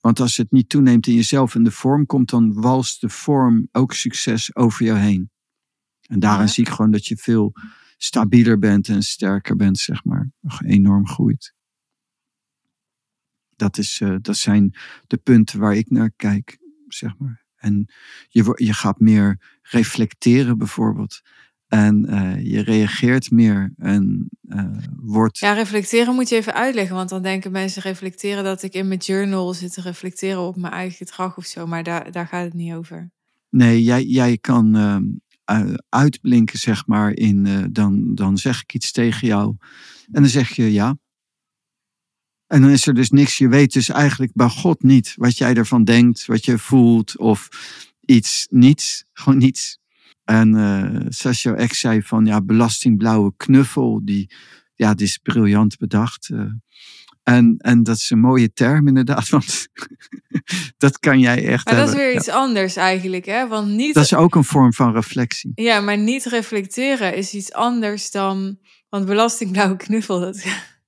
[0.00, 3.68] Want als het niet toeneemt in jezelf en de vorm komt, dan walst de vorm
[3.72, 5.30] ook succes over jou heen.
[6.00, 6.52] En daarin Ja.
[6.52, 7.52] zie ik gewoon dat je veel
[7.96, 10.30] stabieler bent en sterker bent, zeg maar.
[10.64, 11.54] Enorm groeit.
[13.56, 16.58] Dat, is, eh, dat zijn de punten waar ik naar kijk,
[16.88, 17.46] zeg maar.
[17.56, 17.92] En
[18.28, 21.20] je, je gaat meer reflecteren bijvoorbeeld.
[21.68, 24.64] En eh, je reageert meer en eh,
[24.96, 25.38] wordt...
[25.38, 26.96] Ja, reflecteren moet je even uitleggen.
[26.96, 30.72] Want dan denken mensen reflecteren dat ik in mijn journal zit te reflecteren op mijn
[30.72, 31.66] eigen gedrag of zo.
[31.66, 33.10] Maar daar, daar gaat het niet over.
[33.50, 35.04] Nee, jij, jij kan ehm,
[35.88, 39.56] uitblinken, zeg maar, in eh, dan, dan zeg ik iets tegen jou.
[40.12, 40.98] En dan zeg je ja.
[42.46, 43.38] En dan is er dus niks.
[43.38, 47.48] Je weet dus eigenlijk bij God niet wat jij ervan denkt, wat je voelt of
[48.00, 49.04] iets, niets.
[49.12, 49.78] Gewoon niets.
[50.28, 54.30] En zoals jouw ex zei van ja, belastingblauwe knuffel, die,
[54.74, 56.28] ja, die is briljant bedacht.
[56.30, 56.40] eh.
[57.22, 59.68] en, en dat is een mooie term inderdaad, want
[60.76, 62.16] dat kan jij echt Maar dat is weer Ja.
[62.18, 63.46] iets anders eigenlijk, hè?
[63.48, 65.52] Want niet, Dat is ook een vorm van reflectie.
[65.54, 68.58] ja, maar niet reflecteren is iets anders dan.
[68.88, 70.44] Want belastingblauwe knuffel, dat,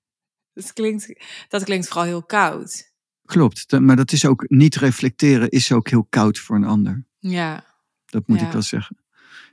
[0.54, 1.12] dat, klinkt,
[1.48, 2.92] dat klinkt vooral heel koud.
[3.24, 7.06] Klopt, maar dat is ook niet reflecteren, is ook heel koud voor een ander.
[7.18, 7.64] Ja,
[8.06, 8.46] Dat moet Ja.
[8.46, 8.98] ik wel zeggen.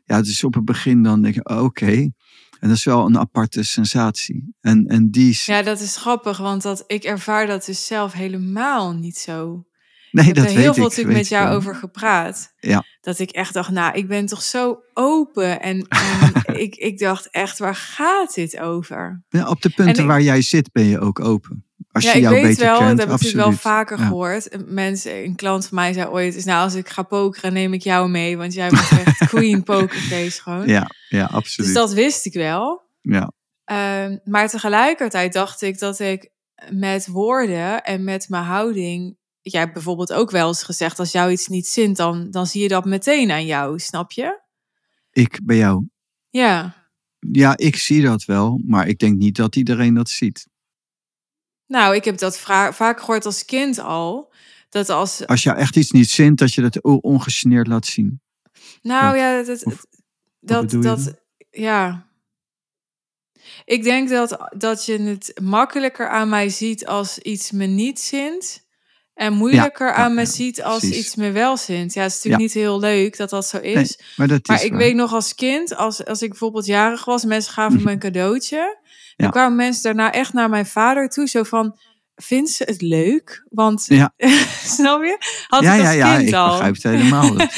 [0.08, 1.92] Ja, dus op het begin dan denk je, oh, oké.
[2.60, 4.56] En dat is wel een aparte sensatie.
[4.62, 8.94] En, en die ja, dat is grappig, want dat, ik ervaar dat dus zelf helemaal
[8.94, 9.66] niet zo.
[10.12, 10.90] nee, ik heb dat er weet heel veel ik.
[10.90, 11.58] natuurlijk met jou ik wel.
[11.58, 12.54] over gepraat.
[12.60, 12.84] Ja.
[13.02, 15.62] Dat ik echt dacht, nou, ik ben toch zo open.
[15.62, 16.32] En, en
[16.64, 19.24] ik, ik dacht echt, waar gaat dit over?
[19.30, 21.66] Ja, op de punten ik- waar jij zit ben je ook open.
[21.98, 24.06] Als ja, je ik weet wel, kent, dat heb ik natuurlijk wel vaker Ja.
[24.08, 24.50] gehoord.
[24.68, 27.82] Mensen, een klant van mij zei ooit, is nou als ik ga pokeren, neem ik
[27.82, 28.38] jou mee.
[28.38, 30.68] Want jij bent echt queen pokerface gewoon.
[30.68, 31.68] Ja, ja, absoluut.
[31.74, 32.82] dus dat wist ik wel.
[33.02, 33.32] ja.
[33.64, 36.30] Ehm, maar tegelijkertijd dacht ik dat ik
[36.72, 39.18] met woorden en met mijn houding.
[39.42, 42.62] Jij hebt bijvoorbeeld ook wel eens gezegd: als jou iets niet zint, dan, dan zie
[42.62, 44.42] je dat meteen aan jou, snap je?
[45.12, 45.88] Ik bij jou.
[46.30, 46.76] Ja.
[47.32, 50.48] Ja, ik zie dat wel, maar ik denk niet dat iedereen dat ziet.
[51.68, 54.34] Nou, ik heb dat vaak gehoord als kind al.
[54.70, 55.26] Dat als.
[55.28, 58.22] Als jou echt iets niet zint, dat je dat o- ongegeneerd laat zien.
[58.82, 59.64] Nou ja, dat.
[59.64, 59.86] Of-
[60.40, 61.14] dat, je dat
[61.52, 62.06] ja.
[63.66, 68.66] Ik denk dat, dat je het makkelijker aan mij ziet als iets me niet zint.
[69.14, 70.98] En moeilijker ja, aan me ja, ziet als precies.
[71.06, 71.94] iets me wel zint.
[71.94, 73.74] Ja, het is natuurlijk niet heel leuk dat dat zo is.
[73.76, 77.22] Nee, Maar dat Maar ik weet nog als kind, als, als ik bijvoorbeeld jarig was,
[77.22, 78.78] en mensen gaven me een cadeautje.
[79.18, 79.30] Dan Ja.
[79.30, 81.78] kwamen mensen daarna echt naar mijn vader toe, zo van,
[82.16, 83.46] vindt ze het leuk?
[83.50, 84.14] Want, Ja.
[84.78, 85.18] snap je?
[85.48, 86.48] Had ja, ik ja, als ja, kind ik al.
[86.50, 87.34] begrijp het helemaal.
[87.38, 87.56] Dat,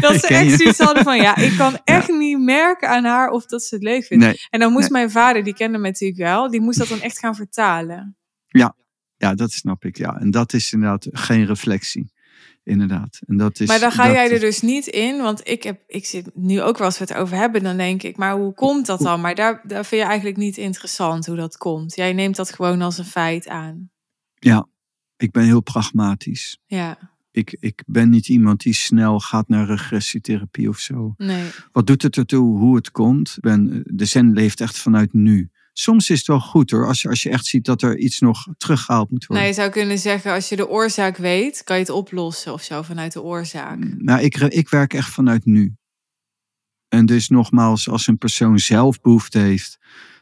[0.00, 3.30] Dat ik ze echt zoiets hadden van, ja, ik kan echt niet merken aan haar
[3.30, 4.24] of dat ze het leuk vindt.
[4.24, 4.92] Nee, En dan moest Nee.
[5.00, 8.16] mijn vader, die kende me natuurlijk wel, die moest dat dan echt gaan vertalen.
[9.16, 9.96] ja, dat snap ik.
[9.96, 10.16] Ja.
[10.20, 12.12] En dat is inderdaad geen reflectie.
[12.64, 13.18] Inderdaad.
[13.26, 15.80] En dat is, maar dan ga dat jij er dus niet in, want ik, heb,
[15.86, 17.62] ik zit nu ook wel eens wat over hebben.
[17.62, 19.20] Dan denk ik, maar hoe komt dat dan?
[19.20, 21.96] Maar daar, daar vind je eigenlijk niet interessant hoe dat komt.
[21.96, 23.90] Jij neemt dat gewoon als een feit aan.
[24.34, 24.68] Ja,
[25.16, 26.58] ik ben heel pragmatisch.
[26.66, 26.98] Ja,
[27.30, 31.14] Ik, ik ben niet iemand die snel gaat naar regressietherapie of zo.
[31.16, 31.50] nee.
[31.72, 33.36] Wat doet het ertoe hoe het komt?
[33.40, 35.50] Ben, de zen leeft echt vanuit nu.
[35.72, 38.18] Soms is het wel goed hoor, als je, als je echt ziet dat er iets
[38.18, 39.46] nog teruggehaald moet worden.
[39.46, 42.82] je zou kunnen zeggen, als je de oorzaak weet, kan je het oplossen of zo
[42.82, 43.78] vanuit de oorzaak.
[43.98, 45.74] Nou, ik, ik werk echt vanuit nu.
[46.88, 49.78] En dus nogmaals, als een persoon zelf behoefte heeft,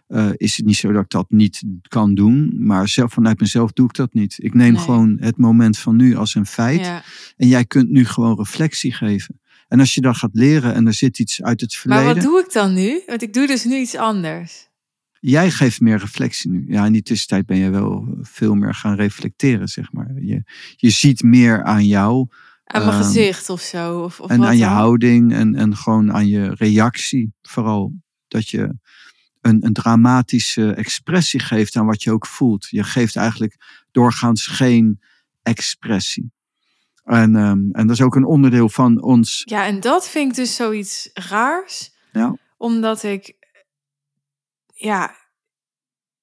[0.06, 2.52] eh, is het niet zo dat ik dat niet kan doen.
[2.66, 4.36] Maar zelf, vanuit mezelf doe ik dat niet.
[4.38, 4.82] Ik neem Nee.
[4.82, 6.80] gewoon het moment van nu als een feit.
[6.80, 7.02] Ja.
[7.36, 9.40] En jij kunt nu gewoon reflectie geven.
[9.68, 12.14] En als je dan gaat leren en er zit iets uit het Maar verleden.
[12.14, 13.02] wat doe ik dan nu?
[13.06, 14.68] Want ik doe dus nu iets anders.
[15.20, 16.64] Jij geeft meer reflectie nu.
[16.68, 20.12] Ja, in die tussentijd ben je wel veel meer gaan reflecteren, zeg maar.
[20.20, 20.42] Je,
[20.76, 22.28] je ziet meer aan jou
[22.64, 24.00] Aan mijn Ehm, gezicht of zo.
[24.00, 27.32] Of, of en wat aan je houding en, en gewoon aan je reactie.
[27.42, 27.92] Vooral
[28.28, 28.74] dat je
[29.40, 32.66] een, een dramatische expressie geeft aan wat je ook voelt.
[32.68, 35.00] Je geeft eigenlijk doorgaans geen
[35.42, 36.32] expressie.
[37.04, 39.42] En, ehm, en dat is ook een onderdeel van ons.
[39.44, 41.90] Ja, en dat vind ik dus zoiets raars.
[42.12, 43.34] Ja, Omdat ik,
[44.80, 45.16] ja,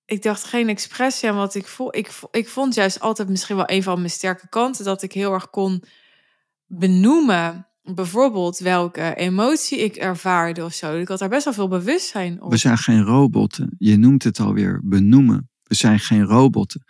[0.05, 1.95] ik dacht geen expressie aan wat ik voel.
[1.95, 5.33] Ik, ik vond juist altijd misschien wel een van mijn sterke kanten dat ik heel
[5.33, 5.83] erg kon
[6.65, 7.67] benoemen.
[7.83, 10.97] Bijvoorbeeld welke emotie ik ervaarde of zo.
[10.97, 12.51] Ik had daar best wel veel bewustzijn op.
[12.51, 13.75] we zijn geen robotten.
[13.77, 15.49] Je noemt het alweer benoemen.
[15.63, 16.83] We zijn geen robotten.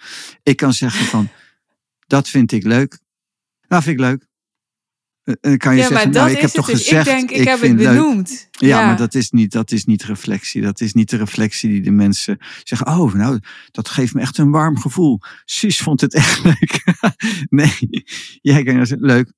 [0.44, 1.30] Ik kan zeggen van,
[2.08, 3.00] dat vind ik leuk.
[3.68, 4.28] Nou, vind ik leuk.
[5.28, 6.76] Eh, kan je ja, zeggen, maar nou, dat ik heb is toch dus.
[6.76, 8.48] gezegd, ik denk, ik, heb het benoemd.
[8.52, 10.62] Ja, maar dat is, niet, dat is niet reflectie.
[10.62, 12.88] Dat is niet de reflectie die de mensen zeggen.
[12.88, 13.40] Oh, nou,
[13.72, 15.20] dat geeft me echt een warm gevoel.
[15.46, 16.84] Suus vond het echt leuk.
[17.50, 18.04] nee,
[18.42, 19.34] jij kan zeggen, leuk.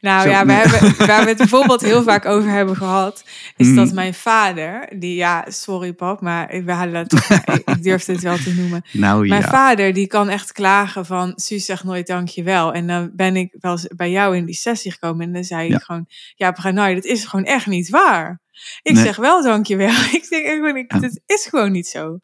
[0.00, 0.56] Nou Zo, ja, we nee.
[0.56, 3.24] hebben, waar we het bijvoorbeeld heel vaak over hebben gehad,
[3.56, 3.76] is Mhm.
[3.76, 8.20] dat mijn vader, die ja, sorry pap, maar we hadden het, ik, ik durf het
[8.20, 8.82] wel te noemen.
[8.92, 9.48] Nou Mijn ja.
[9.48, 12.72] vader die kan echt klagen van, Suus zegt nooit dankjewel.
[12.72, 15.68] En dan ben ik wel eens bij jou in die sessie gekomen en dan zei
[15.68, 15.76] Ja.
[15.76, 18.40] ik gewoon, ja, Branai, dat is gewoon echt niet waar.
[18.82, 19.04] Ik Nee.
[19.04, 19.88] zeg wel dankjewel.
[20.12, 20.98] Ik denk, ik, ben- ik, Ja.
[20.98, 22.18] dit is gewoon niet zo.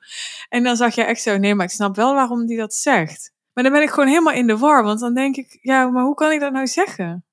[0.48, 3.32] En dan zag je echt zo, nee, maar ik snap wel waarom die dat zegt.
[3.52, 6.04] Maar dan ben ik gewoon helemaal in de war, want dan denk ik, ja, maar
[6.04, 7.24] hoe kan ik dat nou zeggen?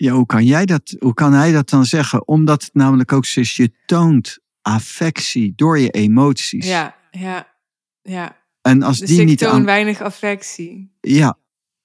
[0.00, 2.28] Ja, hoe kan jij dat, hoe kan hij dat dan zeggen?
[2.28, 6.66] Omdat het namelijk ook is, je toont affectie door je emoties.
[6.66, 7.48] Ja, ja,
[8.02, 8.36] ja.
[8.62, 10.92] En als Dus die ik niet toon aan, weinig affectie.
[11.00, 11.38] ja,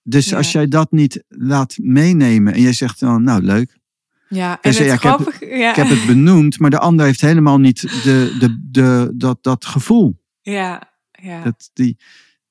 [0.04, 0.38] dus Ja.
[0.38, 3.78] als jij dat niet laat meenemen en jij zegt dan, nou leuk,
[4.30, 5.38] Ja, en het ja, ik heb-.
[5.40, 9.44] Ja, ik heb het benoemd, maar de ander heeft helemaal niet de, de, de, dat,
[9.44, 10.22] dat gevoel.
[10.42, 11.44] ja, ja.
[11.44, 11.98] Dat, die,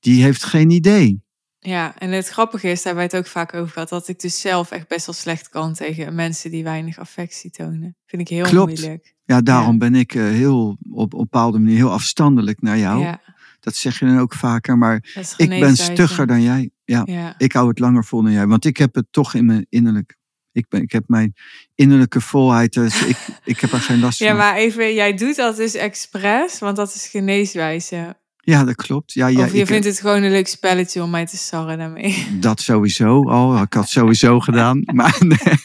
[0.01, 1.22] die heeft geen idee.
[1.65, 4.21] Ja, en het grappige is, daar hebben we het ook vaak over gehad, dat ik
[4.21, 7.97] dus zelf echt best wel slecht kan tegen mensen die weinig affectie tonen.
[8.07, 8.81] Vind ik heel Klopt.
[8.81, 9.15] moeilijk.
[9.25, 13.01] Ja, daarom ben ik eh, heel op, op een bepaalde manier heel afstandelijk naar jou.
[13.01, 13.21] Ja,
[13.61, 15.05] Dat zeg je dan ook vaker, maar
[15.37, 16.71] ik ben stugger dan jij.
[16.85, 19.47] Ja, Ja, ik hou het langer vol dan jij, want ik heb het toch in
[19.47, 20.17] mijn innerlijk.
[20.53, 21.35] Ik, ben, ik heb mijn
[21.75, 24.37] innerlijke volheid, dus ik, ik heb er geen last ja van.
[24.37, 28.17] maar even, jij doet dat dus expres, want dat is geneeswijze.
[28.45, 29.13] Ja, dat klopt.
[29.13, 31.79] Ja, ja, of je ik, vindt het gewoon een leuk spelletje om mij te sarren
[31.79, 32.27] daarmee.
[32.41, 33.63] Dat sowieso al.
[33.63, 34.83] Ik had sowieso gedaan.
[34.95, 35.39] Maar nee.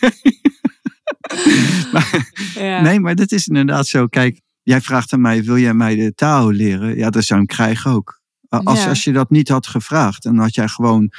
[1.93, 4.07] maar, Ja, nee, maar dat is inderdaad zo.
[4.07, 6.97] Kijk, jij vraagt aan mij, wil jij mij de taal leren?
[6.97, 8.21] Ja, dat zou ik krijgen ook.
[8.49, 8.89] Als, Ja.
[8.89, 11.11] als je dat niet had gevraagd en had jij gewoon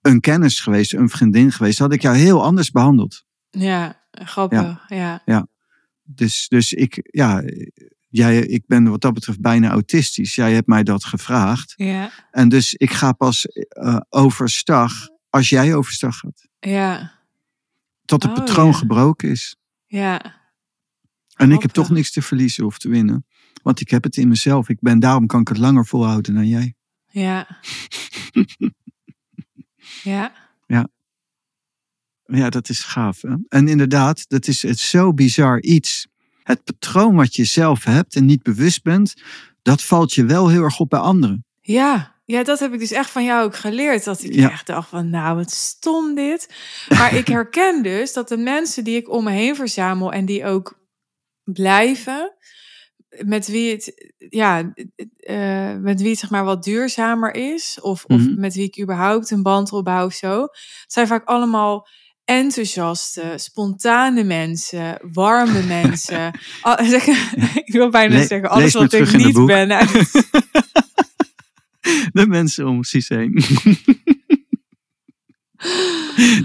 [0.00, 3.24] een kennis geweest, een vriendin geweest, had ik jou heel anders behandeld.
[3.50, 4.84] ja grappig.
[4.88, 5.22] Ja.
[6.02, 7.42] Dus, dus ik, ja,
[8.12, 10.34] jij, ik ben wat dat betreft bijna autistisch.
[10.34, 11.72] Jij hebt mij dat gevraagd.
[11.76, 12.10] Ja.
[12.30, 14.92] En dus ik ga pas eh, overstag
[15.28, 16.48] als jij overstag gaat.
[16.60, 17.12] Ja.
[18.04, 18.72] Tot het Oh, patroon ja.
[18.72, 19.56] gebroken is.
[19.86, 20.40] Ja.
[21.36, 23.26] En ik heb toch niks te verliezen of te winnen.
[23.62, 24.68] Want ik heb het in mezelf.
[24.68, 26.74] Ik ben, daarom kan ik het langer volhouden dan jij.
[27.06, 27.46] Ja.
[30.02, 30.32] Ja.
[32.24, 33.22] Ja, dat is gaaf.
[33.22, 33.34] Hè?
[33.48, 36.06] En inderdaad, dat is het zo bizar iets.
[36.42, 39.14] Het patroon wat je zelf hebt en niet bewust bent,
[39.62, 41.44] dat valt je wel heel erg op bij anderen.
[41.60, 44.04] Ja, ja, dat heb ik dus echt van jou ook geleerd.
[44.04, 44.50] Dat ik Ja.
[44.50, 46.54] echt dacht van, nou, wat stom dit.
[46.88, 50.44] Maar ik herken dus dat de mensen die ik om me heen verzamel en die
[50.44, 50.80] ook
[51.44, 52.32] blijven,
[53.24, 54.72] met wie het, ja,
[55.16, 58.40] eh, met wie het zeg maar wat duurzamer is, of, of Mhm.
[58.40, 61.88] met wie ik überhaupt een band opbouw of zo, het zijn vaak allemaal
[62.24, 66.38] enthousiaste, spontane mensen, warme mensen.
[66.60, 67.06] Al- zeg-
[67.54, 69.68] ik wil bijna Le- zeggen, alles wat ik niet ben.
[72.12, 73.42] De mensen om zich heen.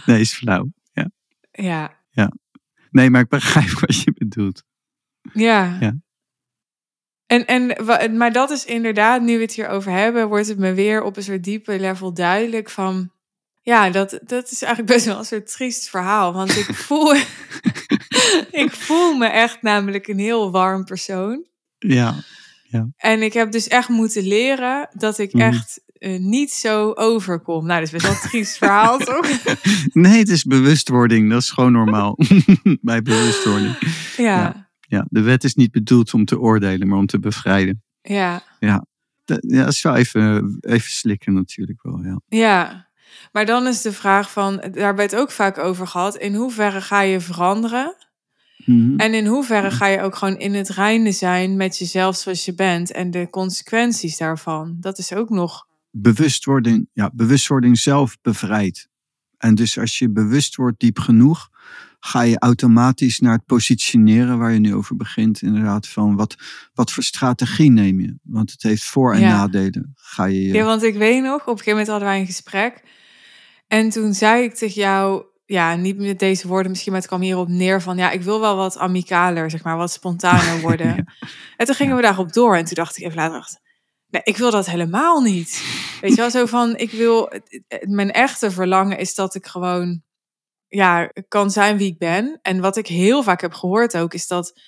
[0.06, 0.72] nee, is flauw.
[1.52, 2.32] ja,
[2.92, 4.64] Nee, maar ik begrijp wat je bedoelt.
[5.34, 5.78] Ja.
[5.80, 5.96] Ja.
[7.26, 10.74] En, en, maar dat is inderdaad, nu we het hier over hebben, wordt het me
[10.74, 13.12] weer op een soort diepe level duidelijk van.
[13.68, 16.34] Ja, dat, dat is eigenlijk best wel een soort triest verhaal.
[16.34, 17.13] Want ik voel,
[18.63, 21.45] ik voel me echt namelijk een heel warm persoon.
[21.78, 22.15] Ja,
[22.97, 25.43] En ik heb dus echt moeten leren dat ik Mhm.
[25.43, 27.65] echt eh, niet zo overkom.
[27.65, 29.28] Nou, dat is best wel een triest verhaal, toch?
[29.93, 31.30] nee, het is bewustwording.
[31.30, 32.18] Dat is gewoon normaal.
[32.82, 33.78] bij bewustwording.
[34.18, 37.84] Ja, Ja, de wet is niet bedoeld om te oordelen, maar om te bevrijden.
[38.01, 38.41] ja.
[39.26, 41.99] Dat, ja, dat is wel even, even slikken natuurlijk wel.
[42.03, 42.22] Ja.
[42.28, 42.87] Ja,
[43.32, 46.36] maar dan is de vraag van, daar hebben we het ook vaak over gehad, in
[46.36, 47.95] hoeverre ga je veranderen?
[48.66, 48.99] Mhm.
[48.99, 52.53] En in hoeverre ga je ook gewoon in het reine zijn met jezelf zoals je
[52.53, 54.78] bent en de consequenties daarvan?
[54.80, 55.66] Dat is ook nog.
[55.91, 58.89] bewustwording, ja, bewustwording zelf bevrijdt.
[59.38, 61.49] En dus als je bewust wordt diep genoeg,
[62.00, 65.41] ga je automatisch naar het positioneren waar je nu over begint.
[65.41, 66.36] Inderdaad, van wat,
[66.74, 68.16] wat voor strategie neem je?
[68.24, 69.38] Want het heeft voor- en Ja.
[69.38, 69.91] nadelen.
[69.95, 72.84] Ga je, Ja, want ik weet nog, op een gegeven moment hadden wij een gesprek.
[73.68, 77.22] En toen zei ik tegen jou, ja, niet met deze woorden misschien, maar het kwam
[77.22, 80.88] hierop neer van, ja, ik wil wel wat amicaler, zeg maar, wat spontaner worden.
[80.88, 81.04] Ja.
[81.58, 83.60] En toen gingen we daarop door en toen dacht ik even later, dacht,
[84.10, 85.64] nee, ik wil dat helemaal niet.
[86.02, 87.32] Weet je wel, zo van, ik wil,
[87.82, 90.02] mijn echte verlangen is dat ik gewoon,
[90.68, 92.39] ja, kan zijn wie ik ben.
[92.41, 94.59] En wat ik heel vaak heb gehoord ook, is dat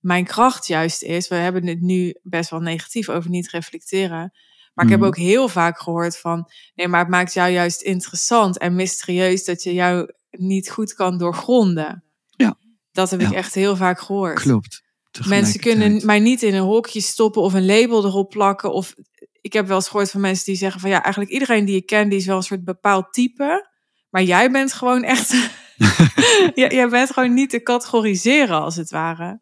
[0.00, 4.32] mijn kracht juist is, we hebben het nu best wel negatief over niet reflecteren.
[4.74, 5.08] Maar ik heb Mhm.
[5.08, 9.62] ook heel vaak gehoord van, nee, maar het maakt jou juist interessant en mysterieus dat
[9.62, 12.04] je jou niet goed kan doorgronden.
[12.36, 12.58] Ja.
[12.92, 14.40] Dat heb ik echt heel vaak gehoord.
[14.40, 14.82] Klopt.
[15.26, 18.72] Mensen kunnen mij niet in een hokje stoppen of een label erop plakken.
[18.72, 18.94] Of
[19.40, 21.86] ik heb wel eens gehoord van mensen die zeggen van ja, eigenlijk iedereen die ik
[21.86, 23.68] ken, die is wel een soort bepaald type.
[24.10, 25.30] Maar jij bent gewoon echt
[26.54, 29.40] ja, jij bent gewoon niet te categoriseren, als het ware.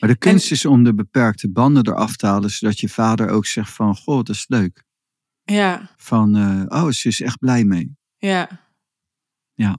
[0.00, 3.46] Maar de kunst is om de beperkte banden eraf te halen, zodat je vader ook
[3.46, 4.82] zegt van, goh, dat is leuk.
[5.42, 7.96] Ja, Van, eh, oh, ze is echt blij mee.
[9.54, 9.78] ja,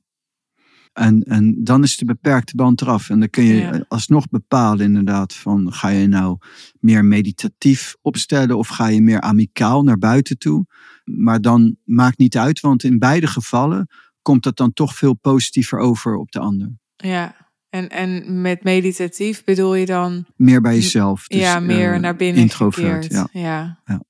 [0.95, 3.09] En, en dan is de beperkte band eraf.
[3.09, 3.85] En dan kun je Ja.
[3.87, 6.37] alsnog bepalen inderdaad van, ga je nou
[6.79, 10.65] meer meditatief opstellen of ga je meer amicaal naar buiten toe?
[11.03, 13.87] Maar dan maakt niet uit, want in beide gevallen
[14.21, 16.77] komt dat dan toch veel positiever over op de ander.
[16.95, 17.43] ja.
[17.69, 21.27] En, en met meditatief bedoel je dan Meer bij jezelf.
[21.27, 23.27] Dus, ja, meer eh, naar binnen introvert, ja.
[23.31, 23.81] Ja.
[23.85, 24.01] Ja.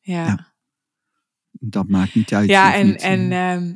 [0.00, 0.54] Ja.
[1.50, 2.48] Dat maakt niet uit.
[2.48, 3.74] Ja, en, niet, en eh, ehm,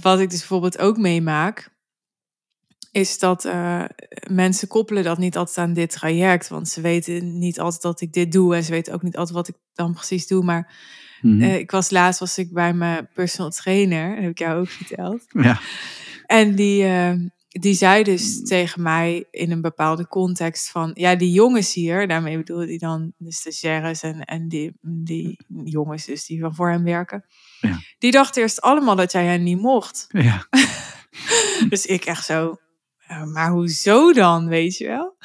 [0.00, 1.70] wat ik dus bijvoorbeeld ook meemaak,
[2.92, 3.84] is dat eh,
[4.30, 6.48] mensen koppelen dat niet altijd aan dit traject.
[6.48, 9.36] Want ze weten niet altijd dat ik dit doe en ze weten ook niet altijd
[9.36, 10.44] wat ik dan precies doe.
[10.44, 10.74] Maar
[11.20, 11.42] mhm.
[11.42, 15.24] eh, ik was laatst was ik bij mijn personal trainer, heb ik jou ook verteld.
[15.28, 15.60] ja.
[16.26, 17.14] En die, eh,
[17.60, 20.90] die zei dus tegen mij in een bepaalde context van...
[20.94, 26.04] Ja, die jongens hier, daarmee bedoelde hij dan de stagiaires en, en die, die jongens
[26.04, 27.24] dus die van voor hem werken.
[27.60, 27.78] Ja.
[27.98, 30.06] Die dachten eerst allemaal dat jij hen niet mocht.
[30.08, 30.46] ja.
[31.68, 32.56] Dus ik echt zo,
[33.08, 35.16] "Ja, maar hoezo dan, weet je wel?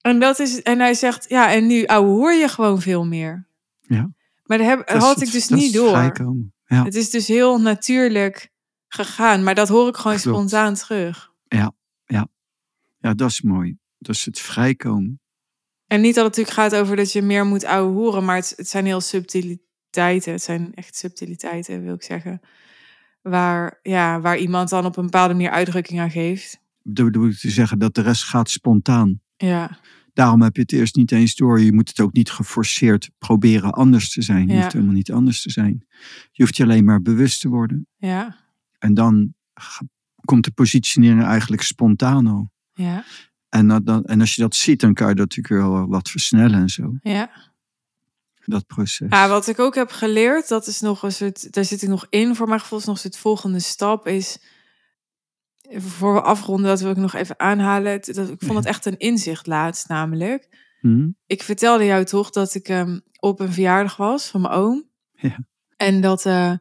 [0.00, 3.48] En, dat is, en hij zegt, ja, en nu ouwe hoor je gewoon veel meer.
[3.80, 4.12] Ja.
[4.44, 6.12] Maar dat, heb, Dat had ik dus niet door.
[6.64, 6.84] Ja.
[6.84, 8.50] Het is dus heel natuurlijk
[8.88, 10.36] gegaan, maar dat hoor ik gewoon Klopt.
[10.36, 11.32] spontaan terug.
[11.56, 13.76] Ja, dat is mooi.
[13.98, 15.20] Dat is het vrijkomen.
[15.86, 18.52] En niet dat het natuurlijk gaat over dat je meer moet ouwe horen, maar het,
[18.56, 20.32] het zijn heel subtiliteiten.
[20.32, 22.40] Het zijn echt subtiliteiten, wil ik zeggen.
[23.22, 26.60] Waar, ja, waar iemand dan op een bepaalde manier uitdrukking aan geeft.
[26.82, 29.20] Dat bedoel ik te zeggen dat de rest gaat spontaan.
[29.36, 29.78] Ja,
[30.12, 31.60] Daarom heb je het eerst niet eens door.
[31.60, 34.46] Je moet het ook niet geforceerd proberen anders te zijn.
[34.46, 34.60] Je Ja.
[34.60, 35.86] hoeft helemaal niet anders te zijn.
[36.32, 37.86] Je hoeft je alleen maar bewust te worden.
[37.96, 38.36] ja,
[38.78, 39.34] En dan
[40.24, 42.50] komt de positionering eigenlijk spontaan al.
[42.72, 43.04] ja,
[43.48, 46.10] En, dat, dan, en als je dat ziet, dan kan je dat natuurlijk wel wat
[46.10, 46.92] versnellen en zo.
[47.02, 47.52] ja.
[48.46, 49.06] Dat proces.
[49.10, 52.06] Ja, wat ik ook heb geleerd, dat is nog een soort, daar zit ik nog
[52.08, 54.38] in, voor mijn gevoel is nog het volgende stap, is
[55.70, 58.00] voor we afronden, dat wil ik nog even aanhalen.
[58.00, 60.48] Dat, ik vond het echt een inzicht laatst, namelijk.
[60.80, 61.08] Hm?
[61.26, 64.88] Ik vertelde jou toch dat ik ehm, op een verjaardag was van mijn oom.
[65.12, 65.46] Ja.
[65.76, 66.52] En dat, eh,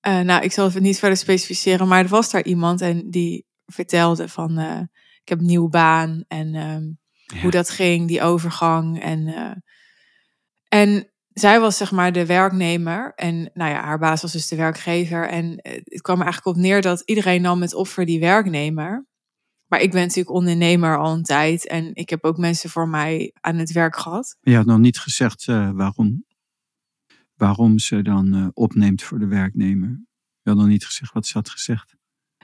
[0.00, 3.46] eh, nou, ik zal het niet verder specificeren, maar er was daar iemand en die
[3.66, 4.80] vertelde van, eh,
[5.22, 6.84] ik heb een nieuwe baan en ehm,
[7.34, 7.40] Ja.
[7.40, 9.02] hoe dat ging, die overgang.
[9.02, 9.50] En, eh,
[10.68, 14.56] en zij was zeg maar de werknemer en nou ja, haar baas was dus de
[14.56, 15.28] werkgever.
[15.28, 19.06] En het kwam er eigenlijk op neer dat iedereen nam het op voor die werknemer.
[19.66, 23.34] Maar ik ben natuurlijk ondernemer al een tijd en ik heb ook mensen voor mij
[23.40, 24.36] aan het werk gehad.
[24.40, 26.24] Je had nog niet gezegd waarom.
[27.38, 30.06] Waarom ze dan eh, opneemt voor de werknemer.
[30.42, 31.96] Had nog niet gezegd wat ze had gezegd.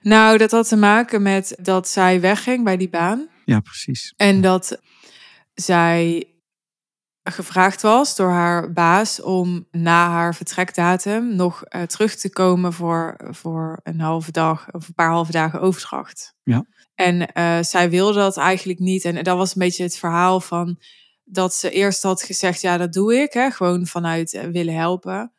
[0.03, 3.29] Nou, dat had te maken met dat zij wegging bij die baan.
[3.45, 4.13] Ja, precies.
[4.17, 4.81] En dat
[5.55, 6.29] zij
[7.23, 13.17] gevraagd was door haar baas om na haar vertrekdatum nog eh, terug te komen voor,
[13.31, 16.35] voor een halve dag of een paar halve dagen overdracht.
[16.43, 16.65] Ja.
[16.95, 19.05] En eh, zij wilde dat eigenlijk niet.
[19.05, 20.79] En dat was een beetje het verhaal van
[21.25, 25.33] dat ze eerst had gezegd, ja, dat doe ik, hè, gewoon vanuit eh, willen helpen.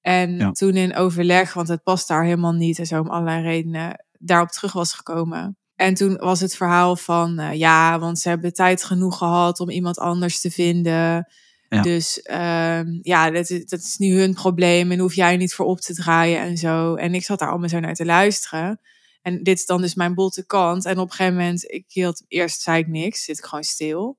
[0.00, 0.50] En Ja.
[0.50, 4.48] toen in overleg, want het past daar helemaal niet en zo om allerlei redenen, daarop
[4.48, 5.56] terug was gekomen.
[5.76, 9.70] En toen was het verhaal van, eh, ja, want ze hebben tijd genoeg gehad om
[9.70, 11.26] iemand anders te vinden.
[11.68, 11.82] Ja.
[11.82, 15.66] Dus ehm, ja, dat is, dat is nu hun probleem en hoef jij niet voor
[15.66, 16.94] op te draaien en zo.
[16.94, 18.80] En ik zat daar allemaal zo naar te luisteren.
[19.22, 20.84] En dit is dan dus mijn botte kant.
[20.84, 24.18] En op een gegeven moment, ik hield, eerst zei ik niks, zit ik gewoon stil.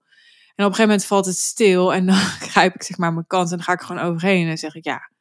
[0.56, 2.16] En op een gegeven moment valt het stil en dan
[2.50, 4.48] grijp ik zeg maar mijn kans en dan ga ik gewoon overheen.
[4.48, 5.12] En zeg ik, ja,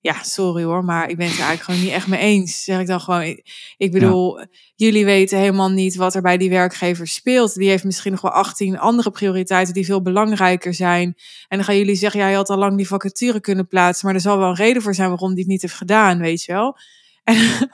[0.00, 2.64] ja, sorry hoor, maar ik ben het er eigenlijk gewoon niet echt mee eens.
[2.64, 6.50] Zeg ik dan gewoon, ik, ik bedoel, jullie weten helemaal niet wat er bij die
[6.50, 7.54] werkgever speelt.
[7.54, 11.14] Die heeft misschien nog wel 18 andere prioriteiten die veel belangrijker zijn.
[11.48, 14.14] En dan gaan jullie zeggen, ja, je had al lang die vacature kunnen plaatsen, maar
[14.14, 16.52] er zal wel een reden voor zijn waarom die het niet heeft gedaan, weet je
[16.52, 16.76] wel.
[17.24, 17.70] En,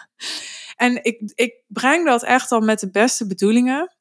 [0.76, 3.93] en ik, ik breng dat echt al met de beste bedoelingen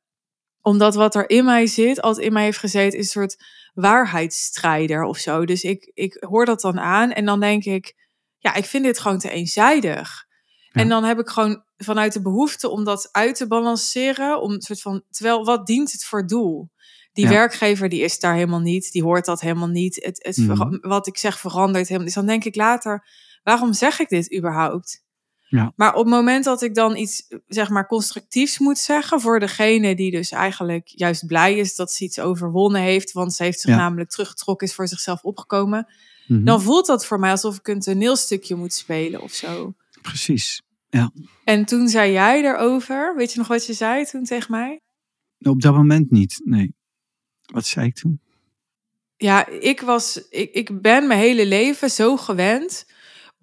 [0.63, 3.37] omdat wat er in mij zit, altijd in mij heeft gezeten, is een soort
[3.73, 5.45] waarheidsstrijder of zo.
[5.45, 7.95] Dus ik, ik hoor dat dan aan en dan denk ik,
[8.37, 10.25] ja, ik vind dit gewoon te eenzijdig.
[10.71, 10.81] Ja.
[10.81, 14.61] En dan heb ik gewoon vanuit de behoefte om dat uit te balanceren, om een
[14.61, 16.71] soort van, terwijl wat dient het voor doel?
[17.13, 17.29] Die Ja.
[17.31, 19.95] werkgever die is daar helemaal niet, die hoort dat helemaal niet.
[20.05, 20.77] Het, het, Mhm.
[20.87, 22.05] Wat ik zeg verandert helemaal.
[22.05, 23.07] Dus dan denk ik later,
[23.43, 25.03] waarom zeg ik dit überhaupt?
[25.53, 25.73] Ja.
[25.75, 29.95] Maar op het moment dat ik dan iets, zeg maar, constructiefs moet zeggen voor degene
[29.95, 33.69] die dus eigenlijk juist blij is dat ze iets overwonnen heeft, want ze heeft zich
[33.69, 33.77] Ja.
[33.77, 35.87] namelijk teruggetrokken, is voor zichzelf opgekomen,
[36.27, 36.43] Mhm.
[36.43, 39.73] dan voelt dat voor mij alsof ik een toneelstukje moet spelen of zo.
[40.01, 40.61] Precies.
[40.89, 41.11] Ja.
[41.43, 44.81] En toen zei jij erover, weet je nog wat je zei toen tegen mij?
[45.39, 46.73] Op dat moment niet, nee.
[47.53, 48.19] Wat zei ik toen?
[49.17, 52.85] Ja, ik was, ik, ik ben mijn hele leven zo gewend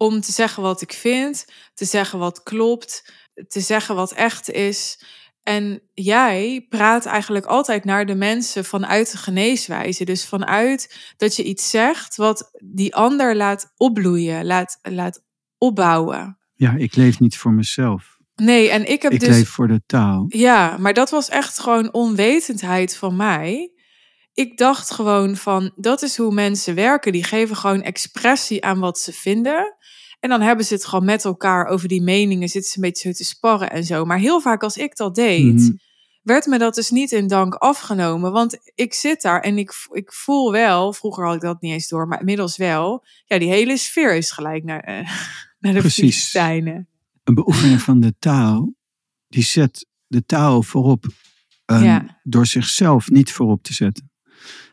[0.01, 3.13] om te zeggen wat ik vind, te zeggen wat klopt,
[3.47, 5.03] te zeggen wat echt is.
[5.43, 10.05] En jij praat eigenlijk altijd naar de mensen vanuit de geneeswijze.
[10.05, 15.23] Dus vanuit dat je iets zegt wat die ander laat opbloeien, laat, laat
[15.57, 16.37] opbouwen.
[16.53, 18.17] Ja, ik leef niet voor mezelf.
[18.35, 19.29] Nee, en ik heb ik dus.
[19.29, 20.25] leef voor de taal.
[20.27, 23.71] Ja, maar dat was echt gewoon onwetendheid van mij.
[24.33, 27.11] Ik dacht gewoon van, dat is hoe mensen werken.
[27.11, 29.75] Die geven gewoon expressie aan wat ze vinden.
[30.19, 33.09] En dan hebben ze het gewoon met elkaar over die meningen, zitten ze een beetje
[33.09, 34.05] zo te sparren en zo.
[34.05, 35.71] Maar heel vaak als ik dat deed, Mhm.
[36.23, 38.31] werd me dat dus niet in dank afgenomen.
[38.31, 41.87] Want ik zit daar en ik, ik voel wel, vroeger had ik dat niet eens
[41.87, 43.05] door, maar inmiddels wel.
[43.25, 44.95] Ja, die hele sfeer is gelijk naar, eh,
[45.59, 46.31] naar de Precies.
[47.23, 48.73] Een beoefening van de taal,
[49.27, 51.05] die zet de taal voorop.
[51.65, 52.19] eh, Ja.
[52.23, 54.10] Door zichzelf niet voorop te zetten.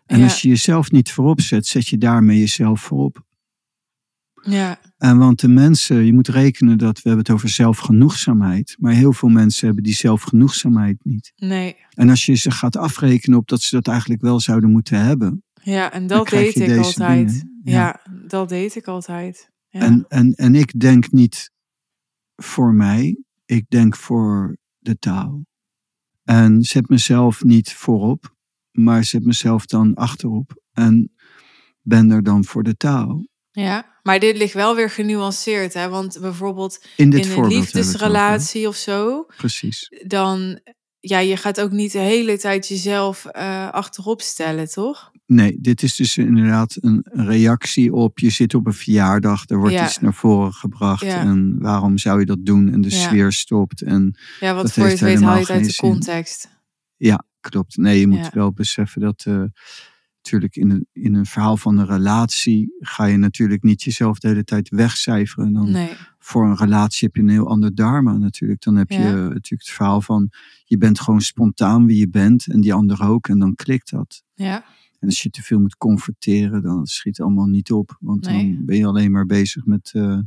[0.08, 0.24] En Ja.
[0.24, 3.26] als je jezelf niet voorop zet, zet je daarmee jezelf voorop.
[4.42, 8.76] Ja, En want de mensen, je moet rekenen dat we hebben het over zelfgenoegzaamheid.
[8.78, 11.32] Maar heel veel mensen hebben die zelfgenoegzaamheid niet.
[11.36, 11.76] nee.
[11.90, 15.42] En als je ze gaat afrekenen op dat ze dat eigenlijk wel zouden moeten hebben.
[15.62, 17.44] Ja, en dat deed ik altijd.
[17.62, 17.72] Ja.
[17.72, 18.00] Ja.
[18.26, 19.50] dat deed ik altijd.
[19.68, 19.80] Ja.
[19.80, 21.50] En, en, en ik denk niet
[22.36, 25.46] voor mij, ik denk voor de taal.
[26.24, 28.36] En zet mezelf niet voorop,
[28.78, 30.60] maar zet mezelf dan achterop.
[30.72, 31.12] En
[31.82, 33.26] ben er dan voor de taal.
[33.50, 35.88] ja, maar dit ligt wel weer genuanceerd, hè?
[35.88, 39.90] Want bijvoorbeeld In dit in een over, liefdesrelatie of zo, Precies.
[40.06, 40.60] dan
[41.00, 45.10] ja, je gaat ook niet de hele tijd jezelf eh, achterop stellen, toch?
[45.26, 48.18] Nee, dit is dus inderdaad een reactie op.
[48.18, 49.84] Je zit op een verjaardag, er wordt Ja.
[49.86, 51.02] iets naar voren gebracht.
[51.04, 51.20] Ja.
[51.20, 52.72] En waarom zou je dat doen?
[52.72, 52.96] En de Ja.
[52.96, 53.82] sfeer stopt.
[53.82, 56.48] En Ja, wat voor je het weet haal je het uit de context.
[56.96, 57.76] ja, klopt.
[57.76, 58.30] Nee, je moet Ja.
[58.32, 59.24] wel beseffen dat.
[59.26, 59.42] eh,
[60.22, 64.28] natuurlijk in een, in een verhaal van een relatie ga je natuurlijk niet jezelf de
[64.28, 65.52] hele tijd wegcijferen.
[65.52, 68.62] Dan Nee, voor een relatie heb je een heel ander dharma natuurlijk.
[68.62, 69.08] Dan heb je Ja.
[69.08, 70.30] eh, natuurlijk het verhaal van
[70.64, 74.22] je bent gewoon spontaan wie je bent en die ander ook en dan klikt dat.
[74.34, 74.64] ja,
[75.00, 77.96] En als je te veel moet converteren, dan schiet het allemaal niet op.
[78.00, 78.54] Want Nee.
[78.54, 80.18] dan ben je alleen maar bezig met eh,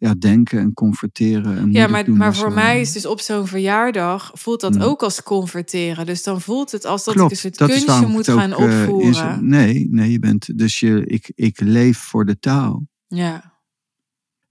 [0.00, 1.58] ja, denken en converteren.
[1.58, 2.54] En ja maar, maar voor zo.
[2.54, 6.06] mij is dus op zo'n verjaardag voelt dat ook als converteren.
[6.06, 8.52] Dus dan voelt het als dat Klopt, ik dus het dat kunstje moet het gaan
[8.52, 9.48] eh, opvoeren.
[9.48, 12.86] nee, nee, je bent dus je, ik, ik leef voor de taal.
[13.06, 13.58] Ja,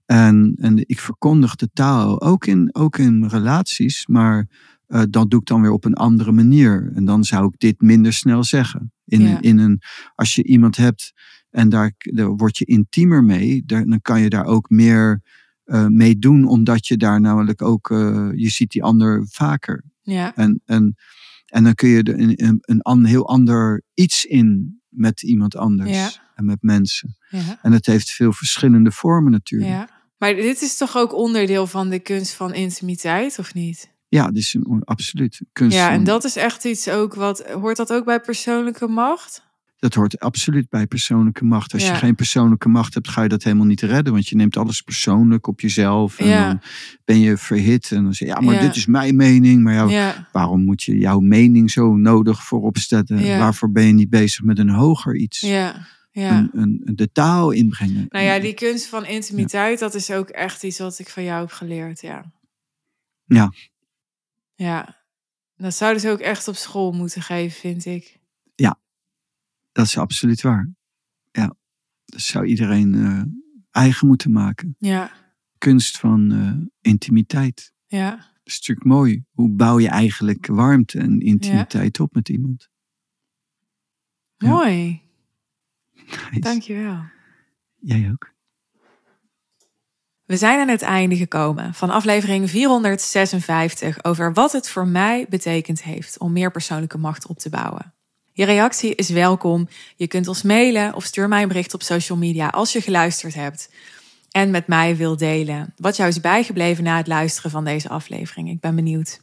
[0.06, 4.48] En, en ik verkondig de taal, ook in, ook in relaties, maar
[4.86, 6.92] eh, dat doe ik dan weer op een andere manier.
[6.94, 8.92] En dan zou ik dit minder snel zeggen.
[9.04, 9.40] In, Ja.
[9.40, 9.80] in een,
[10.14, 11.12] als je iemand hebt
[11.50, 15.22] en daar, daar word je intiemer mee, daar, dan kan je daar ook meer
[15.64, 19.84] eh, mee doen, omdat je daar namelijk ook, eh, je ziet die ander vaker.
[20.00, 20.96] ja, En, en,
[21.46, 25.90] en dan kun je er een, een, een heel ander iets in met iemand anders
[25.90, 26.10] Ja.
[26.34, 27.16] en met mensen.
[27.28, 27.58] ja.
[27.62, 29.70] En het heeft veel verschillende vormen natuurlijk.
[29.70, 29.88] Ja.
[30.18, 33.92] Maar dit is toch ook onderdeel van de kunst van intimiteit, of niet?
[34.08, 35.40] Ja, dit is een, absoluut.
[35.52, 37.42] Kunst Ja, en van- dat is echt iets ook wat.
[37.50, 39.48] Hoort dat ook bij persoonlijke macht?
[39.80, 41.72] Dat hoort absoluut bij persoonlijke macht.
[41.72, 41.92] Als Ja.
[41.92, 44.12] je geen persoonlijke macht hebt, ga je dat helemaal niet redden.
[44.12, 46.18] Want je neemt alles persoonlijk op jezelf.
[46.18, 46.46] En Ja.
[46.46, 46.60] dan
[47.04, 47.90] ben je verhit.
[47.92, 48.60] En dan zeg je, ja, maar Ja.
[48.60, 49.62] dit is mijn mening.
[49.62, 52.76] Maar jou, Ja, waarom moet je jouw mening zo nodig voorop?
[53.04, 53.38] Ja.
[53.38, 55.40] Waarvoor ben je niet bezig met een hoger iets?
[55.40, 56.38] ja, ja.
[56.38, 58.06] Een, een, de taal inbrengen.
[58.08, 61.40] Nou ja, die kunst van intimiteit, dat is ook echt iets wat ik van jou
[61.40, 62.32] heb geleerd, ja.
[63.24, 63.52] Ja.
[64.54, 64.98] Ja.
[65.56, 68.18] Dat zouden ze ook echt op school moeten geven, vind ik.
[69.72, 70.70] Dat is absoluut waar.
[71.30, 71.54] Ja,
[72.04, 73.22] dat zou iedereen eh,
[73.82, 74.74] eigen moeten maken.
[74.78, 75.10] Ja,
[75.58, 77.72] Kunst van eh, intimiteit.
[77.86, 79.24] ja, Dat is natuurlijk mooi.
[79.30, 82.68] Hoe bouw je eigenlijk warmte en intimiteit op met iemand?
[84.36, 84.48] Ja.
[84.48, 85.00] mooi.
[86.06, 86.40] Nice.
[86.40, 87.02] Dankjewel.
[87.78, 88.32] Jij ook.
[90.24, 95.82] We zijn aan het einde gekomen van aflevering 456 over wat het voor mij betekend
[95.82, 97.94] heeft om meer persoonlijke macht op te bouwen.
[98.40, 99.68] Je reactie is welkom.
[99.96, 103.34] Je kunt ons mailen of stuur mij een bericht op social media als je geluisterd
[103.34, 103.70] hebt
[104.30, 108.50] en met mij wil delen wat jou is bijgebleven na het luisteren van deze aflevering.
[108.50, 109.20] Ik ben benieuwd.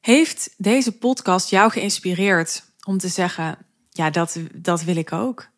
[0.00, 3.58] Heeft deze podcast jou geïnspireerd om te zeggen:
[3.90, 5.48] ja, dat, dat wil ik ook?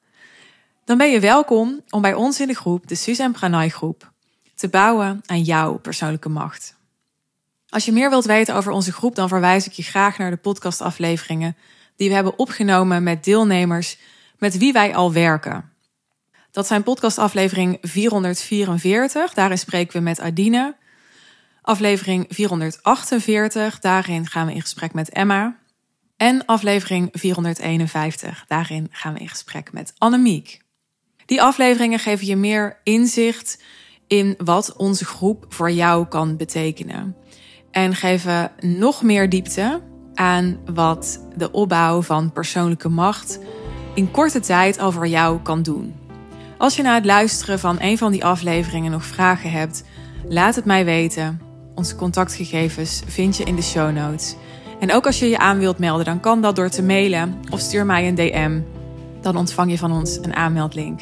[0.84, 4.12] Dan ben je welkom om bij ons in de groep, de Suzanne Pranay groep,
[4.54, 6.76] te bouwen aan jouw persoonlijke macht.
[7.68, 10.36] Als je meer wilt weten over onze groep, dan verwijs ik je graag naar de
[10.36, 11.56] podcastafleveringen
[11.96, 13.98] die we hebben opgenomen met deelnemers
[14.38, 15.72] met wie wij al werken.
[16.50, 20.76] Dat zijn podcastaflevering 444, daarin spreken we met Adine.
[21.62, 25.56] Aflevering 448, daarin gaan we in gesprek met Emma.
[26.16, 30.60] En aflevering 451, daarin gaan we in gesprek met Annemiek.
[31.26, 33.62] Die afleveringen geven je meer inzicht
[34.06, 37.16] in wat onze groep voor jou kan betekenen.
[37.70, 39.82] En geven nog meer diepte
[40.16, 43.38] aan wat de opbouw van persoonlijke macht
[43.94, 45.94] in korte tijd over jou kan doen.
[46.58, 49.84] Als je na het luisteren van een van die afleveringen nog vragen hebt,
[50.28, 51.40] laat het mij weten.
[51.74, 54.36] Onze contactgegevens vind je in de show notes.
[54.80, 57.60] En ook als je je aan wilt melden, dan kan dat door te mailen of
[57.60, 58.60] stuur mij een DM.
[59.20, 61.00] Dan ontvang je van ons een aanmeldlink.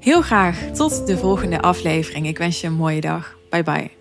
[0.00, 2.26] Heel graag tot de volgende aflevering.
[2.26, 3.36] Ik wens je een mooie dag.
[3.50, 3.99] Bye bye.